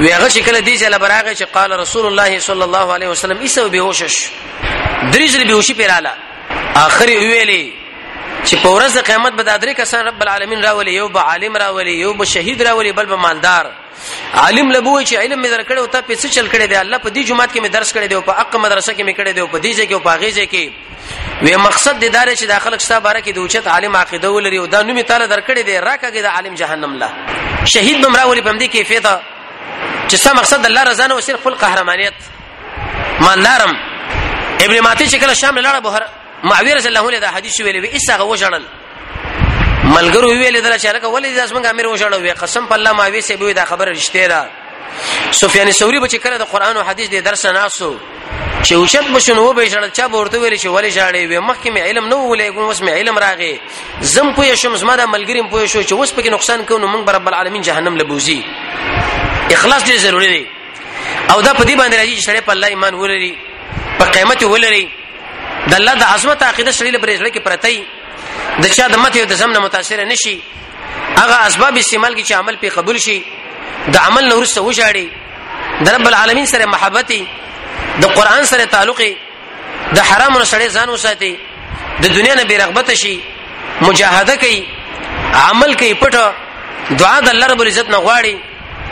ویغه 0.00 0.26
چې 0.32 0.40
کله 0.48 0.58
دی 0.66 0.74
چې 0.80 0.86
لبراغه 0.94 1.32
چې 1.38 1.44
قال 1.56 1.70
رسول 1.82 2.04
الله 2.08 2.38
صلی 2.48 2.62
الله 2.64 2.86
علیه 2.96 3.08
وسلم 3.12 3.38
ایسو 3.46 3.62
بهوشش 3.74 4.16
دریج 5.12 5.32
له 5.36 5.44
بهوشي 5.46 5.74
پیراله 5.78 6.12
اخر 6.86 7.06
ویلې 7.06 7.72
چې 8.44 8.56
په 8.64 8.68
ورځ 8.76 8.98
قیامت 9.08 9.32
به 9.40 9.44
د 9.48 9.56
درې 9.60 9.74
کسان 9.80 10.04
رب 10.08 10.20
العالمین 10.26 10.60
راولي 10.66 10.92
یو 10.96 11.08
به 11.16 11.20
عالم 11.30 11.56
راولي 11.62 11.92
یو 12.02 12.12
به 12.20 12.24
شهید 12.32 12.62
راولي 12.68 12.92
بل 12.98 13.06
به 13.12 13.16
مالدار 13.22 13.70
عالم 14.42 14.70
لبوي 14.76 15.00
چې 15.06 15.12
علم 15.12 15.42
مې 15.44 15.58
درکړ 15.58 15.78
او 15.84 15.86
ته 15.94 16.00
پیسې 16.10 16.28
چل 16.36 16.46
کړې 16.52 16.68
دی 16.72 16.76
الله 16.82 16.98
په 17.06 17.12
دې 17.16 17.30
جماعت 17.30 17.52
کې 17.54 17.60
مې 17.60 17.68
درس 17.78 17.90
کړې 17.96 18.06
دی 18.12 18.18
او 18.18 18.26
په 18.28 18.36
حق 18.40 18.54
مدرسه 18.66 18.92
کې 18.98 19.02
مې 19.02 19.20
کړې 19.20 19.30
دی 19.36 19.40
او 19.44 19.48
په 19.54 19.58
دې 19.64 19.70
ځای 19.78 19.88
کې 19.90 19.94
او 19.96 20.00
په 20.00 20.10
هغه 20.16 20.28
ځای 20.36 20.46
کې 20.52 20.70
وې 21.44 21.56
مقصد 21.64 21.98
دې 22.04 22.08
دار 22.16 22.28
چې 22.34 22.44
د 22.52 22.58
خلک 22.68 22.80
ستا 22.84 22.98
باره 23.08 23.20
کې 23.20 23.32
د 23.32 23.38
اوچت 23.44 23.66
عالم 23.74 23.96
عقیده 24.02 24.30
ولري 24.36 24.56
او 24.58 24.66
دا 24.76 24.82
نوم 24.90 25.00
تعالی 25.08 25.26
درکړې 25.34 25.62
دی 25.70 25.80
راکګي 25.80 26.22
د 26.26 26.30
عالم 26.36 26.54
جهنم 26.62 26.96
لا 27.02 27.10
شهید 27.72 28.06
بمراولي 28.06 28.42
په 28.46 28.56
دې 28.58 28.64
کیفیت 28.76 29.06
چې 30.10 30.16
څه 30.24 30.32
مقصد 30.32 30.66
الله 30.66 30.82
رضا 30.82 31.06
نه 31.06 31.14
وسیر 31.14 31.36
خپل 31.36 31.54
قهرمانیت 31.54 32.12
ماندارم 33.20 33.72
ابن 34.64 34.80
ماتی 34.80 35.06
چې 35.10 35.16
کله 35.22 35.32
شام 35.34 35.58
لاړه 35.62 35.80
بهر 35.86 36.02
معاویه 36.44 36.74
رضی 36.74 36.88
الله 36.88 37.08
عنه 37.08 37.18
دا 37.20 37.28
حدیث 37.30 37.60
ویلې 37.60 37.80
وي 37.82 37.96
اسغه 37.96 38.24
وژړل 38.36 38.62
ملګرو 39.96 40.28
ویلې 40.42 40.62
دا 40.64 40.78
چې 40.78 40.84
هغه 40.86 41.08
ولې 41.14 41.28
داس 41.40 41.52
موږ 41.52 41.64
امیر 41.66 41.86
وژړل 41.88 42.14
وي 42.14 42.32
قسم 42.32 42.66
په 42.66 42.72
الله 42.74 42.92
معاویه 42.92 43.20
سی 43.20 43.36
به 43.36 43.52
دا 43.52 43.64
خبره 43.64 43.94
رښتیا 43.94 44.26
ده 44.32 44.48
سفیان 45.30 45.72
ثوری 45.72 46.00
به 46.00 46.06
چې 46.08 46.14
کله 46.16 46.38
د 46.38 46.42
قران 46.52 46.76
او 46.76 46.82
حدیث 46.84 47.08
د 47.10 47.24
درس 47.24 47.46
نه 47.46 47.64
اسو 47.66 47.96
چې 48.64 48.72
اوشت 48.72 49.08
بشنو 49.14 49.52
به 49.52 49.68
شړل 49.68 49.90
چا 49.98 50.02
ورته 50.06 50.38
ویل 50.38 50.56
چې 50.62 50.68
ولې 50.74 50.90
ژړې 50.98 51.16
وي 51.28 51.38
مخکې 51.38 51.68
مې 51.76 51.80
علم 51.88 52.08
نو 52.08 52.36
ولې 52.36 52.42
کوم 52.54 52.64
اوس 52.64 52.80
مې 52.80 52.88
علم 52.88 53.18
راغې 53.18 53.54
زم 54.00 54.32
پوه 54.34 54.54
شم 54.54 54.76
زما 54.76 54.96
د 54.96 55.04
ملګریم 55.04 55.50
پوه 55.52 55.66
شو 55.66 55.82
چې 55.82 55.92
اوس 55.92 56.12
پکې 56.12 56.28
نقصان 56.28 56.64
کوم 56.64 56.80
نو 56.80 56.92
موږ 57.04 57.14
رب 57.14 57.28
العالمین 57.28 57.62
جهنم 57.62 57.96
لبوزي 57.96 58.42
اخلاص 59.56 59.82
دې 59.88 59.96
ضروری 60.06 60.26
دی 60.34 60.42
او 61.32 61.40
دا 61.46 61.52
په 61.54 61.64
دې 61.64 61.74
باندې 61.80 61.96
راځي 62.00 62.16
چې 62.18 62.24
سړی 62.28 62.40
په 62.48 62.52
الله 62.52 62.68
ایمان 62.74 62.94
ولري 62.94 63.32
په 64.00 64.04
قیامت 64.16 64.42
ولري 64.52 64.84
د 65.70 65.74
الله 65.80 65.94
د 65.94 66.02
عظمت 66.14 66.42
عقیده 66.48 66.72
سړی 66.78 66.90
له 66.94 67.00
برېښړې 67.04 67.30
کې 67.34 67.42
پرتای 67.48 67.76
د 68.62 68.64
چا 68.78 68.86
د 68.94 69.02
مته 69.04 69.28
د 69.32 69.40
زمنه 69.42 69.58
متاثر 69.66 70.04
نشي 70.12 70.36
هغه 71.20 71.36
اسباب 71.46 71.76
استعمال 71.76 72.12
کې 72.18 72.24
چې 72.28 72.34
عمل 72.40 72.56
په 72.56 72.68
قبول 72.78 72.98
شي 73.06 73.18
د 73.94 73.96
عمل 74.08 74.24
نور 74.32 74.44
سره 74.54 74.62
وژاړي 74.62 75.06
د 75.86 75.98
رب 75.98 76.06
العالمین 76.10 76.46
سره 76.52 76.64
محبتي 76.74 77.20
د 78.02 78.14
قران 78.18 78.44
سره 78.52 78.64
تعلقي 78.74 79.12
د 79.94 79.98
حرامو 80.08 80.44
سره 80.52 80.68
ځان 80.68 80.88
وساتي 80.96 81.32
د 82.02 82.06
دنیا 82.18 82.34
نه 82.34 82.44
بیرغبته 82.50 82.94
شي 83.04 83.16
مجاهده 83.86 84.36
کوي 84.44 84.60
عمل 85.50 85.74
کوي 85.82 85.94
پټه 86.04 86.24
دعا 87.02 87.16
د 87.26 87.28
الله 87.28 87.46
رب 87.52 87.60
العزت 87.66 87.88
نه 87.96 87.98
غواړي 88.06 88.34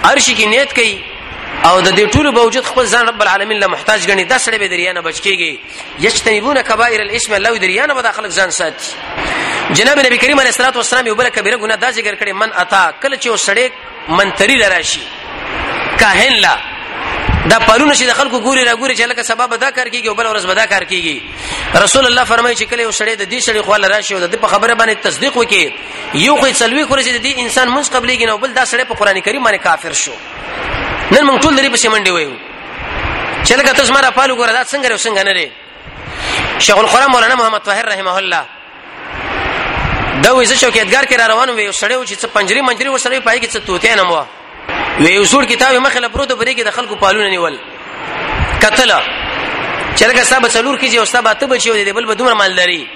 ارش 0.05 0.27
کې 0.27 0.47
نیت 0.51 0.75
کوي 0.79 0.99
او 1.69 1.75
د 1.81 1.89
دې 1.89 2.13
ټولو 2.17 2.33
باوجود 2.39 2.65
خپل 2.67 2.87
ځان 2.95 3.09
رب 3.09 3.21
العالمین 3.25 3.59
له 3.63 3.67
محتاج 3.75 4.11
غني 4.11 4.25
دا 4.33 4.39
سړی 4.45 4.59
به 4.63 4.69
دریانه 4.75 5.01
بچ 5.09 5.21
کیږي 5.21 5.59
یجتنبون 6.07 6.63
کبائر 6.71 7.01
الاسم 7.07 7.33
الله 7.39 7.59
دریانه 7.65 7.95
به 7.99 8.03
داخله 8.09 8.29
ځان 8.41 8.51
ساتي 8.51 8.95
جناب 9.79 9.99
نبی 10.07 10.17
کریم 10.23 10.41
علیه 10.45 10.49
الصلاه 10.55 10.73
والسلام 10.81 11.07
یو 11.13 11.19
بل 11.23 11.29
کبیره 11.39 11.57
ګناه 11.65 11.77
دا 11.87 11.91
ذکر 11.99 12.15
کړي 12.15 12.33
من 12.45 12.53
اتا 12.65 12.85
کله 13.03 13.17
چې 13.17 13.27
یو 13.27 13.37
سړی 13.37 13.71
منتری 14.23 14.57
لراشي 14.65 15.01
کاهن 16.05 16.41
لا 16.47 16.57
دا 17.53 17.59
پرونه 17.59 17.95
چې 17.99 18.05
د 18.11 18.13
خلکو 18.19 18.41
ګوري 18.41 18.65
را 18.65 18.75
ګوري 18.77 18.95
چې 18.99 19.03
لکه 19.11 19.23
سبب 19.23 19.53
ادا 19.55 19.71
کار 19.71 19.87
کیږي 19.89 20.09
او 20.09 20.15
بل 20.21 20.27
ورځ 20.27 20.45
بدا 20.51 20.67
کار 20.67 20.85
کیږي 20.91 21.17
رسول 21.85 22.07
الله 22.07 22.25
فرمایي 22.31 22.57
چې 22.57 22.65
کله 22.71 22.81
یو 22.87 22.93
سړی 22.99 23.15
د 23.23 23.29
دې 23.33 23.39
سړي 23.47 23.61
خو 23.67 23.77
لاره 23.83 24.01
شي 24.07 24.15
او 24.15 24.21
د 24.25 24.37
په 24.45 24.49
خبره 24.55 24.75
باندې 24.75 24.97
تصدیق 25.07 25.33
وکړي 25.37 25.73
یو 26.27 26.37
خو 26.41 26.47
څلوي 26.63 26.85
خو 26.89 26.97
چې 26.97 27.11
د 27.27 27.45
انسان 27.45 27.69
منځ 27.75 27.87
قبلېږي 27.97 28.27
نو 28.31 28.39
بل 28.45 28.51
دا 28.59 28.65
سړی 28.73 28.85
په 28.91 28.95
قران 29.01 29.21
کریم 29.27 29.45
باندې 29.47 29.63
کافر 29.67 29.93
شو 30.03 30.13
نن 31.13 31.23
موږ 31.29 31.37
ټول 31.43 31.55
لري 31.59 31.69
په 31.75 31.81
سیمنډي 31.85 32.13
وایو 32.17 32.35
چې 33.45 33.53
لکه 33.59 33.73
تاسو 33.81 33.93
مره 33.99 34.11
پالو 34.19 34.37
ګره 34.41 34.53
دا 34.59 34.65
څنګه 34.65 34.89
رسو 34.91 35.09
څنګه 35.09 35.23
نه 35.29 35.33
لري 35.33 35.53
شیخ 36.65 36.79
القرآن 36.83 37.11
مولانا 37.13 37.35
محمد 37.41 37.61
طاهر 37.69 37.85
رحمه 37.93 38.17
الله 38.23 38.43
دا 40.23 40.33
وې 40.33 40.51
چې 40.51 40.59
شوکیدګار 40.65 41.05
کې 41.05 41.19
را 41.21 41.27
روان 41.33 41.51
وي 41.51 41.65
یو 41.65 41.73
سړی 41.73 42.07
چې 42.07 42.27
پنجري 42.39 42.61
منجري 42.69 42.89
وسړی 42.99 43.21
پای 43.27 43.41
کې 43.41 43.47
څه 43.55 43.59
توته 43.67 43.95
نه 44.03 44.27
وی 45.01 45.13
یو 45.13 45.25
زوړ 45.25 45.45
کتاب 45.47 45.75
مخه 45.77 46.01
له 46.01 46.09
پروت 46.09 46.33
بری 46.41 46.55
کې 46.57 46.63
د 46.67 46.71
خلکو 46.77 46.95
پالونه 46.97 47.29
نیول 47.31 47.59
قتل 48.63 48.91
چې 49.97 50.05
لکه 50.05 50.25
سبا 50.25 50.49
څلور 50.49 50.79
کې 50.81 50.89
چې 50.95 50.99
استاد 51.03 51.29
ته 51.43 51.47
بچي 51.47 51.71
ودی 51.71 51.93
بل 51.99 52.07
به 52.07 52.15
دومره 52.21 52.35
مالداري 52.35 52.87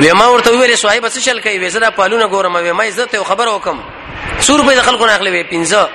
وی 0.00 0.12
ما 0.12 0.26
ورته 0.28 0.50
ویل 0.52 0.76
صاحب 0.76 1.08
څه 1.08 1.18
چل 1.28 1.40
کوي 1.40 1.58
وی 1.58 1.70
زدا 1.70 1.90
پالونه 1.90 2.28
ګورم 2.28 2.56
وی 2.60 2.72
ما 2.72 2.84
عزت 2.92 3.14
او 3.14 3.24
خبر 3.30 3.48
وکم 3.48 3.80
سور 4.40 4.60
په 4.66 4.82
خلکو 4.88 5.06
نه 5.06 5.14
اخلي 5.16 5.30
وی 5.30 5.44
پنځه 5.54 5.88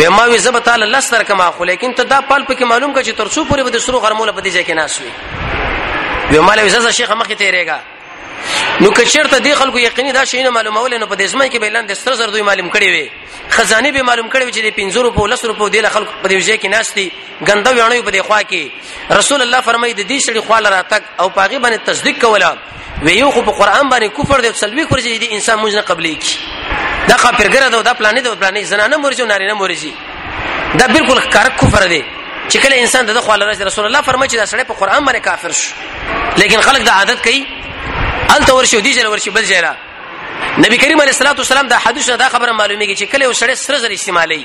وی 0.00 0.08
ما 0.08 0.24
وی 0.24 0.38
زب 0.38 0.58
تعالی 0.58 0.86
لستر 0.86 1.22
کما 1.22 1.50
خو 1.50 1.64
لیکن 1.70 1.92
ته 1.94 2.02
دا 2.02 2.20
پال 2.20 2.42
پکې 2.44 2.62
معلوم 2.62 2.94
کړي 2.94 3.10
تر 3.18 3.28
څو 3.28 3.46
پورې 3.48 3.62
به 3.62 3.70
د 3.70 3.76
سرو 3.78 3.98
غرموله 3.98 4.32
په 4.32 4.40
دې 4.40 4.50
ځای 4.54 4.64
کې 4.66 4.74
ناس 4.80 5.00
وي 5.00 5.12
وی 6.30 6.38
ما 6.38 6.54
له 6.54 6.62
وی 6.62 6.68
زدا 6.70 6.90
شیخ 6.90 7.10
مخې 7.10 7.32
تیرېګا 7.36 7.78
نو 8.80 8.90
کچیرته 8.90 9.38
دی 9.40 9.54
خلکو 9.54 9.78
یقیني 9.80 10.12
دا 10.12 10.24
شی 10.24 10.42
نه 10.42 10.50
معلومول 10.50 10.98
نو 10.98 11.06
په 11.06 11.14
دې 11.16 11.26
ځمای 11.32 11.48
کې 11.50 11.58
به 11.60 11.68
لاندې 11.70 11.92
ستر 12.00 12.14
زر 12.14 12.26
دوی 12.30 12.42
معلوم 12.48 12.68
کړي 12.74 12.88
وي 12.94 13.08
خزانه 13.56 13.90
به 13.96 14.02
معلوم 14.08 14.28
کړي 14.34 14.44
چې 14.56 14.60
د 14.66 14.68
500 14.80 15.06
روپو 15.06 15.26
لس 15.32 15.44
روپو 15.50 15.68
دی 15.74 15.82
خلکو 15.82 16.12
په 16.22 16.28
دې 16.28 16.42
ځای 16.48 16.58
کې 16.58 16.68
ناشتي 16.68 17.12
غنده 17.48 17.70
ویانوي 17.74 18.02
په 18.08 18.12
دې 18.16 18.20
خوا 18.26 18.40
کې 18.42 19.16
رسول 19.20 19.42
الله 19.46 19.60
فرمایي 19.68 19.94
د 19.94 20.02
دې 20.10 20.18
شړي 20.26 20.40
خواله 20.46 20.68
راتک 20.76 21.02
او 21.20 21.28
پاغي 21.38 21.58
باندې 21.58 21.86
تصدیق 21.90 22.20
کولا 22.24 22.52
ویو 23.06 23.30
خو 23.36 23.42
په 23.48 23.52
قران 23.60 23.90
باندې 23.90 24.10
کفر 24.20 24.40
دی 24.44 24.52
سلوي 24.62 24.84
کړی 24.90 25.02
چې 25.06 25.22
د 25.24 25.26
انسان 25.36 25.58
موږ 25.62 25.72
نه 25.80 25.84
قبلې 25.90 26.14
کی 26.24 26.38
دا 27.08 27.16
کافرګره 27.24 27.82
دا 27.88 27.94
پلانې 27.98 28.20
دا 28.26 28.34
پلانې 28.40 28.60
زنانه 28.72 28.96
مرجو 29.04 29.26
نارینه 29.32 29.54
مرجي 29.54 29.92
دا 30.78 30.86
بالکل 30.86 31.20
کار 31.36 31.48
کفر 31.60 31.86
دی 31.88 32.02
چې 32.48 32.58
کله 32.62 32.74
انسان 32.82 33.06
د 33.12 33.20
خواله 33.26 33.58
رسول 33.64 33.84
الله 33.86 34.00
فرمایي 34.08 34.30
چې 34.32 34.36
دا 34.36 34.46
سړی 34.52 34.64
په 34.70 34.74
قران 34.80 35.04
باندې 35.06 35.20
کافر 35.20 35.52
شو 35.60 36.18
لیکن 36.40 36.60
خلک 36.60 36.82
دا 36.86 36.92
عادت 36.92 37.22
کوي 37.24 37.44
ال 38.34 38.44
تور 38.44 38.64
شو 38.64 38.78
دي 38.78 38.92
جن 38.92 39.06
ور 39.06 39.18
شي 39.18 39.30
بل 39.30 39.44
جنا 39.44 39.72
نبی 40.58 40.76
کریم 40.76 41.00
علیه 41.00 41.12
الصلاۃ 41.12 41.36
والسلام 41.36 41.68
دا 41.68 41.76
حدیث 41.86 42.10
دا 42.10 42.28
خبره 42.28 42.52
معلومیږي 42.52 42.94
چې 42.94 43.04
کله 43.04 43.28
وسړی 43.28 43.54
سره 43.54 43.78
زر 43.78 43.90
استعمالي 43.90 44.44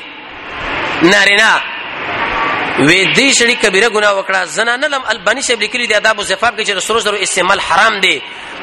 نارینا 1.13 1.51
وې 1.55 3.15
دې 3.15 3.29
شړي 3.39 3.55
کبیره 3.63 3.89
ګناه 3.89 4.13
وکړه 4.17 4.43
زنانه 4.57 4.87
لم 4.87 5.01
البانی 5.13 5.41
شیب 5.47 5.61
لیکلي 5.65 5.87
دی 5.87 5.95
آداب 5.95 6.19
او 6.19 6.23
زفاف 6.29 6.53
کې 6.53 6.63
چې 6.63 6.79
سره 6.79 6.99
زر 6.99 7.13
استعمال 7.27 7.59
حرام 7.67 7.99
دی 7.99 8.15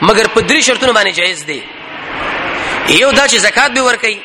مګر 0.03 0.27
په 0.35 0.41
درې 0.41 0.61
شرطونو 0.71 0.93
باندې 0.93 1.11
جایز 1.11 1.45
دی 1.51 1.61
یو 2.89 3.13
دا 3.13 3.27
چې 3.29 3.37
زکات 3.47 3.73
به 3.79 3.87
ورکړي 3.89 4.17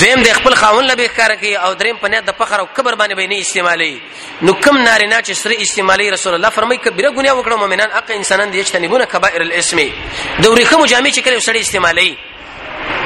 دریم 0.00 0.20
د 0.26 0.32
خپل 0.38 0.54
خاون 0.60 0.84
لبه 0.90 1.06
کار 1.18 1.32
کوي 1.40 1.54
او 1.64 1.70
دریم 1.80 1.96
په 2.02 2.06
نیت 2.12 2.24
د 2.30 2.34
فخر 2.38 2.58
او 2.62 2.66
کبر 2.76 2.94
باندې 3.00 3.14
به 3.18 3.26
نه 3.26 3.38
استعمالي 3.44 4.02
نو 4.48 4.52
کم 4.64 4.76
نارینه 4.80 5.18
چې 5.26 5.32
سره 5.42 5.54
استعمالي 5.64 6.10
رسول 6.10 6.34
الله 6.34 6.50
فرمایي 6.58 6.80
کبیره 6.86 7.08
ګناه 7.16 7.34
وکړه 7.38 7.56
مؤمنان 7.62 7.90
اق 8.00 8.10
انسانان 8.16 8.50
دي 8.50 8.62
چې 8.64 8.70
تنبونه 8.76 9.04
کبائر 9.14 9.40
الاسم 9.44 9.78
د 10.42 10.46
ورخه 10.46 10.86
جامع 10.86 11.10
چې 11.10 11.20
کله 11.28 11.38
سره 11.46 11.60
استعمالي 11.60 12.18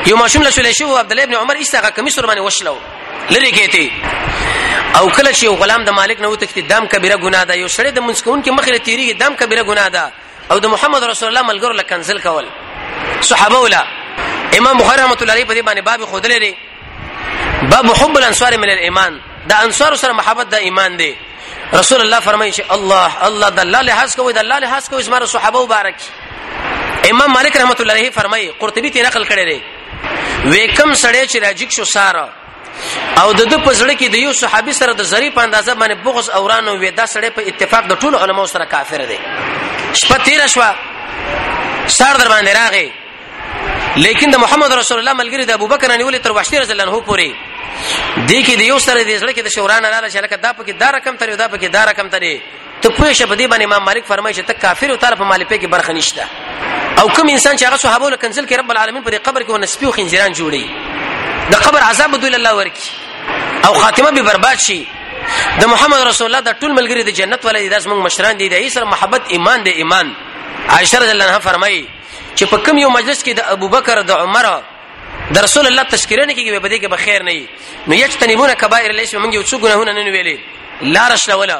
یو 0.08 0.16
ماشوم 0.22 0.42
لشل 0.46 0.68
شو 0.78 0.88
عبد 1.02 1.12
الله 1.12 1.22
ابن 1.28 1.34
عمر 1.38 1.54
ایستغه 1.62 1.90
کمیس 2.00 2.18
ور 2.18 2.26
باندې 2.30 2.42
وشلو 2.48 2.74
لری 3.36 3.52
کېتی 3.52 3.90
او 4.96 5.08
کله 5.08 5.32
چې 5.32 5.44
غلام 5.62 5.84
د 5.90 5.96
مالک 6.00 6.20
نه 6.24 6.28
وته 6.32 6.46
چې 6.48 6.68
دام 6.72 6.86
کبیره 6.96 7.16
ګناه 7.22 7.44
ده 7.52 7.54
یو 7.62 7.68
سره 7.76 7.90
د 8.00 8.06
منسکون 8.08 8.42
کې 8.42 8.50
مخله 8.58 8.78
تیریږي 8.78 9.18
دام 9.22 9.34
کبیره 9.44 9.62
ګناه 9.62 9.88
ده 9.94 10.04
او 10.50 10.58
د 10.66 10.74
محمد 10.74 11.04
رسول 11.12 11.28
الله 11.30 11.48
ملګرو 11.52 11.80
لکنزل 11.80 12.18
کول 12.26 12.46
صحابه 13.30 13.58
ولا 13.68 13.80
امام 14.58 14.78
بخاری 14.84 15.02
رحمۃ 15.02 15.22
اللہ 15.22 15.32
علیہ 15.32 15.44
په 15.44 15.54
دې 15.60 15.66
باندې 15.70 15.88
باب 15.88 16.04
خوده 16.12 16.28
لري 16.34 16.52
باب 17.70 17.92
حب 17.94 18.18
الانصار 18.18 18.58
من 18.58 18.70
الايمان 18.70 19.20
دا 19.48 19.56
انصار 19.64 19.94
سره 19.94 20.12
محبت 20.12 20.48
دا 20.50 20.56
ایمان 20.56 20.96
دی 20.96 21.16
رسول 21.74 22.00
الله 22.00 22.20
فرمایي 22.20 22.52
چې 22.52 22.62
الله 22.72 23.24
الله 23.26 23.48
د 23.48 23.58
الله 23.58 23.82
لحاظ 23.82 24.16
کوي 24.16 24.32
د 24.32 24.38
الله 24.38 24.58
لحاظ 24.58 24.88
کوي 24.88 25.02
زموږ 25.02 25.24
صحابه 25.24 25.64
مبارک 25.64 25.94
امام 27.10 27.32
مالک 27.32 27.56
رحمت 27.56 27.80
الله 27.80 27.92
علیه 27.92 28.10
فرمایي 28.10 28.50
قرطبي 28.50 28.90
تی 28.90 29.02
نقل 29.02 29.24
کړی 29.24 29.44
دی 29.52 29.62
وې 30.44 30.76
کم 30.76 30.92
سړی 30.94 31.28
چې 31.30 31.36
راجیک 31.36 31.72
شو 31.72 31.84
ساره 31.84 32.28
او 33.22 33.32
د 33.32 33.42
د 33.44 33.54
پزړه 33.64 33.96
کې 33.98 34.10
د 34.10 34.14
یو 34.14 34.32
صحابي 34.32 34.72
سره 34.72 34.92
د 34.92 35.02
زری 35.02 35.30
په 35.30 35.40
اندازه 35.42 35.74
باندې 35.74 36.04
بغض 36.04 36.30
اوران 36.30 36.68
وې 36.84 36.90
دا 36.96 37.06
سړی 37.06 37.30
په 37.36 37.46
اتفاق 37.48 37.84
د 37.86 37.94
ټولو 37.98 38.16
علماو 38.22 38.46
سره 38.46 38.64
کافر 38.64 39.04
دی 39.04 39.18
شپه 39.94 40.24
تیر 40.24 40.46
شو 40.46 40.60
سار 41.86 42.14
در 42.16 42.28
باندې 42.28 42.56
راغی 42.56 42.90
لیکن 43.96 44.30
د 44.30 44.36
محمد 44.36 44.72
رسول 44.72 44.98
الله 44.98 45.14
ملګری 45.24 45.44
د 45.46 45.50
ابوبکر 45.50 45.90
انیول 45.92 46.18
تر 46.18 46.32
وحشی 46.32 46.58
رضی 46.58 46.72
الله 46.72 46.84
عنه 46.88 47.06
پورې 47.06 47.32
دې 48.28 48.40
کې 48.46 48.54
د 48.60 48.62
یو 48.72 48.78
سره 48.86 48.98
دې 49.08 49.16
ځړ 49.22 49.28
کې 49.36 49.42
د 49.46 49.54
شوران 49.56 49.82
رااله 49.92 50.08
چې 50.12 50.18
لکه 50.26 50.36
دا 50.46 50.50
پکې 50.58 50.72
دا 50.82 50.88
رقم 50.96 51.14
ترې 51.20 51.32
دا 51.42 51.46
پکې 51.52 51.68
دا 51.76 51.82
رقم 51.90 52.06
ترې 52.14 52.34
ته 52.82 52.88
پوه 52.98 53.12
شه 53.18 53.26
په 53.30 53.34
دې 53.40 53.46
باندې 53.52 53.64
امام 53.68 53.82
مالک 53.88 54.04
فرمایي 54.12 54.34
چې 54.38 54.44
ته 54.48 54.54
کافر 54.64 54.90
او 54.92 54.96
تعالی 55.02 55.16
په 55.22 55.26
مال 55.30 55.42
په 55.50 55.56
کې 55.60 55.66
برخه 55.74 55.92
نشته 55.92 56.24
او 57.00 57.06
کوم 57.16 57.28
انسان 57.34 57.54
چې 57.58 57.64
هغه 57.68 57.76
صحابه 57.84 58.10
له 58.10 58.16
کنزل 58.22 58.44
کې 58.46 58.56
رب 58.62 58.70
العالمین 58.74 59.02
په 59.06 59.10
دې 59.12 59.18
قبر 59.26 59.42
کې 59.46 59.50
ونسبي 59.54 59.86
او 59.86 59.92
خنزیران 59.92 60.34
جوړي 60.34 60.64
د 61.52 61.64
قبر 61.64 61.80
عذاب 61.90 62.16
دوی 62.22 62.34
الله 62.34 62.54
ورکی 62.54 62.88
او 63.66 63.72
خاتمه 63.82 64.10
به 64.16 64.22
برباد 64.30 64.58
شي 64.66 64.80
د 65.60 65.64
محمد 65.72 66.00
رسول 66.10 66.26
الله 66.26 66.40
د 66.50 66.58
ټول 66.60 66.72
ملګری 66.78 67.02
د 67.08 67.18
جنت 67.20 67.40
ولې 67.44 67.70
داس 67.76 67.86
موږ 67.86 68.00
مشران 68.08 68.36
دي 68.42 68.48
د 68.54 68.60
ایسر 68.60 68.84
محبت 68.94 69.22
ایمان 69.34 69.64
دی 69.64 69.70
ایمان 69.82 70.12
عائشه 70.68 70.98
رضی 70.98 71.10
الله 71.16 71.24
عنها 71.28 71.38
فرمایي 71.48 71.80
چې 72.36 72.44
په 72.54 72.56
کوم 72.66 72.78
یو 72.84 72.90
مجلس 72.98 73.24
کې 73.24 73.32
د 73.34 73.40
ابوبکر 73.56 74.02
د 74.10 74.26
عمر 74.26 74.46
د 75.34 75.38
رسول 75.46 75.64
الله 75.66 75.82
تشکر 75.92 76.18
نه 76.28 76.34
کیږي 76.36 76.60
په 76.64 76.68
دې 76.72 76.78
کې 76.82 76.88
به 76.92 76.96
خیر 77.04 77.22
نه 77.22 77.32
وي 77.34 77.46
نو 77.88 77.94
یجتنبون 78.02 78.52
کبائر 78.62 78.90
الیش 78.90 79.14
موږ 79.14 79.34
یو 79.38 79.42
څو 79.50 79.56
ګناهونه 79.64 79.92
نه 79.92 80.10
ویلې 80.14 80.36
لا 80.94 81.04
رشل 81.12 81.32
ولا 81.32 81.58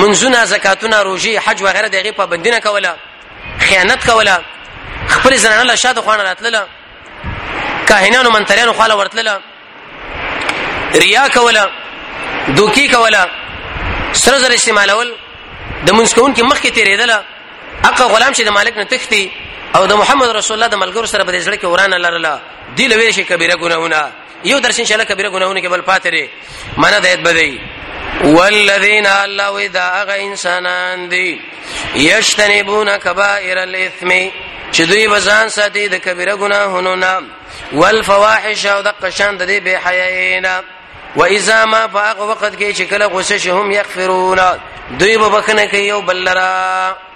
منځونه 0.00 0.44
زکاتونه 0.52 0.98
روزي 1.08 1.38
حج 1.44 1.62
و 1.62 1.66
غیره 1.76 1.88
دغه 1.94 2.12
پابندینه 2.20 2.58
کوله 2.66 2.92
خیانت 3.66 4.10
کوله 4.10 4.36
خپل 5.14 5.36
زنانه 5.44 5.62
له 5.64 5.74
شاته 5.76 6.00
خوانه 6.00 6.22
راتله 6.22 6.62
کاهنانو 7.88 8.30
منتریانو 8.36 8.72
خاله 8.72 8.94
ورتله 8.94 9.40
ریا 11.02 11.28
کوله 11.28 11.64
دوکی 12.56 12.86
کوله 12.88 13.22
سره 14.24 14.38
زر 14.38 14.52
استعمالول 14.58 15.12
د 15.86 15.90
منسکون 15.90 16.34
کې 16.34 16.40
مخ 16.50 16.60
کې 16.60 16.70
تیرېدله 16.70 17.20
اقا 17.90 18.04
غلام 18.14 18.32
چې 18.32 18.40
د 18.42 18.48
مالک 18.58 18.76
نه 18.76 18.84
تختی 18.84 19.24
او 19.76 19.84
د 19.86 19.92
محمد 20.02 20.28
رسول 20.38 20.54
الله 20.56 20.68
د 20.74 20.78
ملګرو 20.84 21.06
سره 21.12 21.22
په 21.26 21.32
دې 21.34 21.40
ځړ 21.46 21.52
کې 21.60 21.64
ورانه 21.74 21.96
لرله 22.04 22.34
دی 22.76 22.86
لوي 22.92 23.12
شي 23.16 23.24
کبیره 23.24 23.54
ګناونه 23.62 24.00
یو 24.44 24.58
درس 24.60 24.78
ان 24.80 24.84
شاء 24.86 24.94
الله 24.96 25.04
کبیره 25.12 25.28
ګناونه 25.36 25.60
کې 25.62 25.68
بل 25.74 25.82
پاتره 25.82 26.28
معنا 26.76 26.98
د 26.98 27.06
ایت 27.06 27.20
بدی 27.26 27.60
والذین 28.36 29.06
الله 29.06 29.66
اذا 29.66 29.84
اغه 30.02 30.16
انسانان 30.28 31.08
دی 31.10 31.40
یشتنبون 31.94 32.96
کبائر 33.04 33.58
الاثم 33.58 34.08
چې 34.72 34.80
دوی 34.90 35.06
وزان 35.06 35.48
ساتي 35.50 35.88
د 35.88 35.94
کبیره 35.96 36.36
ګناهونو 36.42 36.94
نام 36.96 37.28
والفواحش 37.72 38.66
او 38.66 38.82
د 38.82 38.88
قشان 39.02 39.36
د 39.36 39.42
دې 39.50 39.58
به 39.60 39.78
حیاینا 39.86 40.60
و 41.16 41.24
اذا 41.24 41.64
ما 41.64 41.86
فاق 41.86 42.18
وقت 42.20 42.52
کې 42.58 42.76
چې 42.78 42.82
کله 42.90 43.06
غصه 43.06 43.38
شهم 43.38 43.70
یغفرون 43.72 44.40
دوی 44.98 45.16
به 45.18 45.28
بکنه 45.28 45.66
کوي 45.66 45.90
او 45.90 46.02
بلرا 46.02 47.11